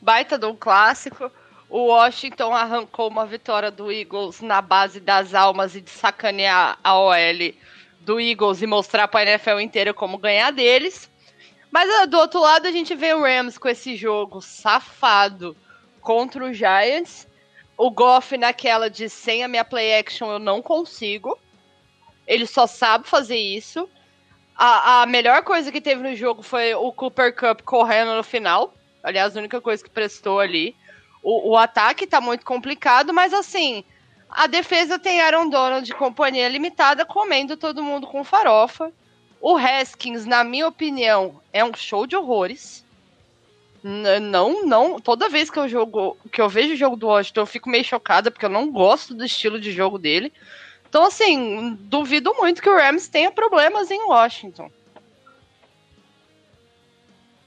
[0.00, 1.30] Baita do clássico.
[1.68, 6.98] O Washington arrancou uma vitória do Eagles na base das almas e de sacanear a
[6.98, 7.54] OL
[8.00, 11.10] do Eagles e mostrar para a NFL inteira como ganhar deles.
[11.70, 15.56] Mas ah, do outro lado a gente vê o Rams com esse jogo safado
[16.02, 17.26] contra o Giants
[17.76, 21.38] o Goff naquela de sem a minha play action eu não consigo.
[22.26, 23.88] Ele só sabe fazer isso.
[24.56, 28.74] A, a melhor coisa que teve no jogo foi o Cooper Cup correndo no final.
[29.02, 30.76] Aliás, a única coisa que prestou ali.
[31.22, 33.84] O, o ataque tá muito complicado, mas assim,
[34.28, 38.92] a defesa tem Aaron Donald de companhia limitada comendo todo mundo com farofa.
[39.40, 42.84] O Haskins, na minha opinião, é um show de horrores.
[43.82, 45.00] Não, não.
[45.00, 47.84] Toda vez que eu jogo, que eu vejo o jogo do Washington, eu fico meio
[47.84, 50.32] chocada, porque eu não gosto do estilo de jogo dele.
[50.88, 54.70] Então, assim, duvido muito que o Rams tenha problemas em Washington.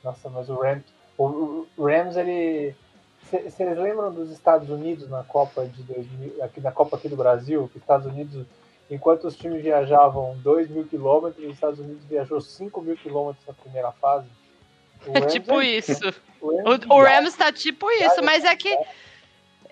[0.04, 0.84] Nossa, mas o Rams,
[1.18, 2.76] o Rams ele.
[3.24, 7.68] Vocês lembram dos Estados Unidos na Copa de 2000, aqui na Copa aqui do Brasil,
[7.70, 8.46] que os Estados Unidos,
[8.90, 13.54] enquanto os times viajavam 2 mil quilômetros, os Estados Unidos viajou 5 mil quilômetros na
[13.54, 14.28] primeira fase?
[15.14, 16.14] É tipo isso.
[16.42, 18.78] O, o Rams tá tipo isso, mas é que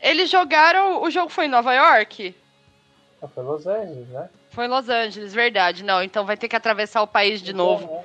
[0.02, 1.02] eles jogaram.
[1.02, 2.36] O jogo foi em Nova York?
[3.34, 4.30] Foi Los Angeles, né?
[4.50, 5.84] Foi em Los Angeles, verdade.
[5.84, 7.88] Não, então vai ter que atravessar o país de então, novo.
[7.88, 8.04] Né?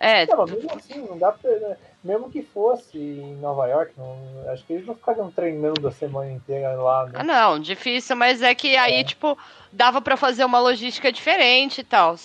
[0.00, 0.26] É.
[0.26, 1.50] Não, mesmo assim, não dá pra.
[1.50, 1.76] Né?
[2.02, 4.16] Mesmo que fosse em Nova York, não,
[4.50, 7.04] acho que eles não ficariam treinando a semana inteira lá.
[7.04, 7.12] Né?
[7.14, 9.04] Ah, não, difícil, mas é que aí, é.
[9.04, 9.36] tipo,
[9.70, 12.16] dava para fazer uma logística diferente e tal.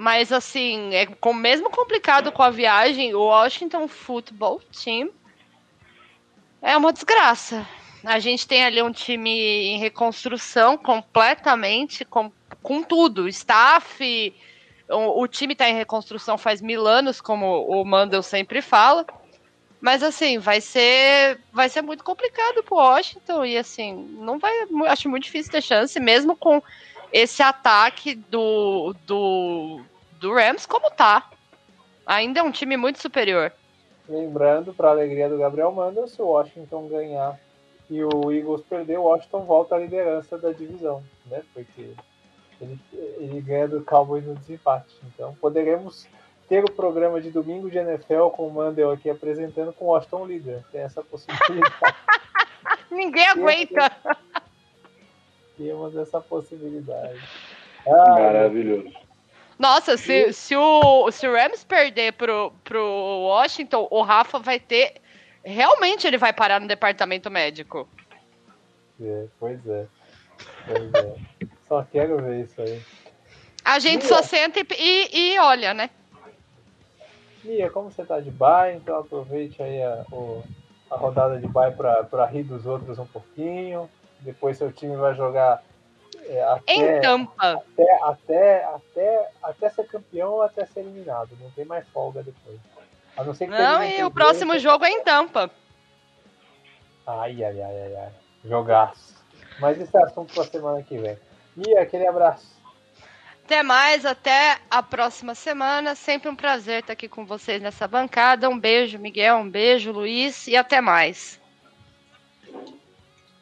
[0.00, 5.10] Mas assim, é com, mesmo complicado com a viagem, o Washington Football Team
[6.62, 7.68] é uma desgraça.
[8.02, 12.32] A gente tem ali um time em reconstrução completamente, com,
[12.62, 13.28] com tudo.
[13.28, 14.34] Staff,
[14.88, 19.04] o, o time está em reconstrução faz mil anos, como o Mandel sempre fala.
[19.82, 24.50] Mas assim, vai ser vai ser muito complicado pro Washington e assim, não vai,
[24.88, 26.62] acho muito difícil ter chance mesmo com
[27.12, 29.80] esse ataque do, do,
[30.18, 31.30] do Rams como tá.
[32.06, 33.52] Ainda é um time muito superior.
[34.08, 37.38] Lembrando, para alegria do Gabriel Manda, se o Washington ganhar
[37.88, 41.42] e o Eagles perder, o Washington volta à liderança da divisão, né?
[41.54, 41.90] Porque
[42.60, 44.94] ele, ele ganha do Cowboys no desempate.
[45.04, 46.08] Então poderemos
[46.48, 50.26] ter o programa de domingo de NFL com o Mandel aqui apresentando com o Washington
[50.26, 50.64] líder.
[50.72, 51.74] Tem essa possibilidade.
[52.90, 53.92] Ninguém aguenta.
[55.60, 57.20] Temos essa possibilidade.
[57.86, 58.92] Ah, Maravilhoso.
[59.58, 62.84] Nossa, se, se, o, se o Rams perder pro, pro
[63.22, 64.96] Washington, o Rafa vai ter.
[65.42, 67.88] Realmente ele vai parar no departamento médico.
[69.00, 69.86] É, pois é.
[70.66, 71.14] Pois é.
[71.66, 72.82] Só quero ver isso aí.
[73.64, 74.14] A gente Mia.
[74.14, 75.88] só senta e, e, e, olha, né?
[77.42, 80.44] Mia, como você tá de bye, então aproveite aí a, o,
[80.90, 83.88] a rodada de bye para rir dos outros um pouquinho.
[84.20, 85.62] Depois seu time vai jogar
[86.26, 87.62] é, até, em Tampa.
[87.72, 91.30] Até, até, até, até ser campeão ou até ser eliminado.
[91.40, 92.58] Não tem mais folga depois.
[93.16, 95.50] A não ser que Não, e o próximo jogo é em Tampa.
[97.06, 98.12] Ai, ai, ai, ai, ai.
[98.44, 99.16] Jogaço.
[99.58, 101.18] Mas esse é assunto para semana que vem.
[101.56, 102.60] E aquele abraço.
[103.44, 105.96] Até mais, até a próxima semana.
[105.96, 108.48] Sempre um prazer estar aqui com vocês nessa bancada.
[108.48, 111.39] Um beijo, Miguel, um beijo, Luiz, e até mais.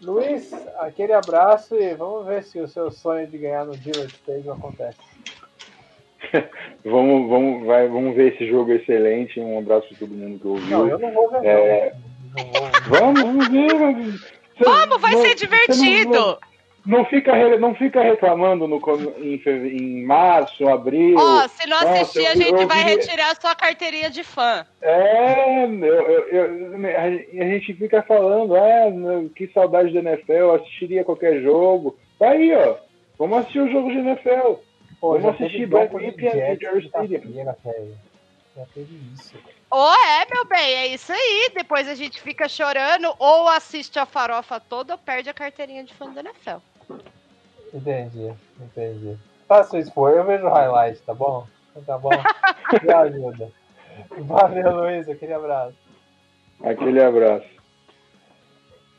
[0.00, 4.52] Luiz, aquele abraço e vamos ver se o seu sonho de ganhar no Gillette Stadium
[4.52, 4.98] acontece.
[6.84, 9.40] vamos, vamos, vai, vamos ver esse jogo excelente.
[9.40, 10.78] Um abraço para todo mundo que ouviu.
[10.78, 11.46] Não, eu não vou ver.
[11.46, 11.92] É...
[12.36, 12.44] Não.
[12.44, 12.70] Não vou...
[12.88, 13.74] Vamos, vamos ver.
[14.60, 16.38] Vamos, vai não, ser divertido.
[16.86, 18.80] Não fica, não fica reclamando no,
[19.18, 21.16] em, em março, abril.
[21.18, 24.24] Ó, oh, se não assistir, Nossa, a gente eu, vai retirar a sua carteirinha de
[24.24, 24.64] fã.
[24.80, 28.90] É, eu, eu, a gente fica falando, é,
[29.34, 31.98] que saudade da NFL, assistiria qualquer jogo.
[32.18, 32.76] Tá aí, ó.
[33.18, 34.54] Vamos assistir o jogo de NFL.
[35.00, 37.44] Pô, Vamos assistir Black Ripien e Stadium.
[38.56, 39.36] Já teve isso.
[39.70, 41.50] Ou é, meu bem, é isso aí.
[41.54, 45.94] Depois a gente fica chorando, ou assiste a farofa toda, ou perde a carteirinha de
[45.94, 46.58] fã da NFL.
[47.72, 49.18] Entendi, entendi.
[49.46, 51.46] Faça o esforço, eu vejo o highlight, tá bom?
[51.86, 52.10] Tá bom?
[52.82, 53.52] Me ajuda.
[54.20, 55.76] Valeu, Luiz, aquele abraço.
[56.62, 57.58] Aquele abraço.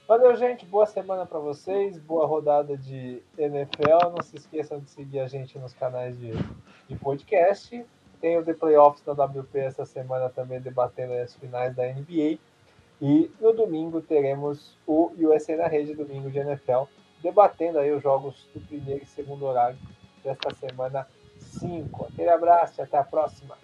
[0.07, 0.65] Valeu, gente.
[0.65, 1.99] Boa semana para vocês.
[1.99, 4.09] Boa rodada de NFL.
[4.15, 6.31] Não se esqueçam de seguir a gente nos canais de,
[6.87, 7.85] de podcast.
[8.21, 12.37] Tem o The Playoffs da WP essa semana também debatendo as finais da NBA.
[13.01, 16.83] E no domingo teremos o USA na rede, domingo de NFL
[17.21, 19.77] debatendo aí os jogos do primeiro e segundo horário
[20.23, 21.07] desta semana
[21.39, 22.05] 5.
[22.05, 23.57] Aquele abraço e até a próxima.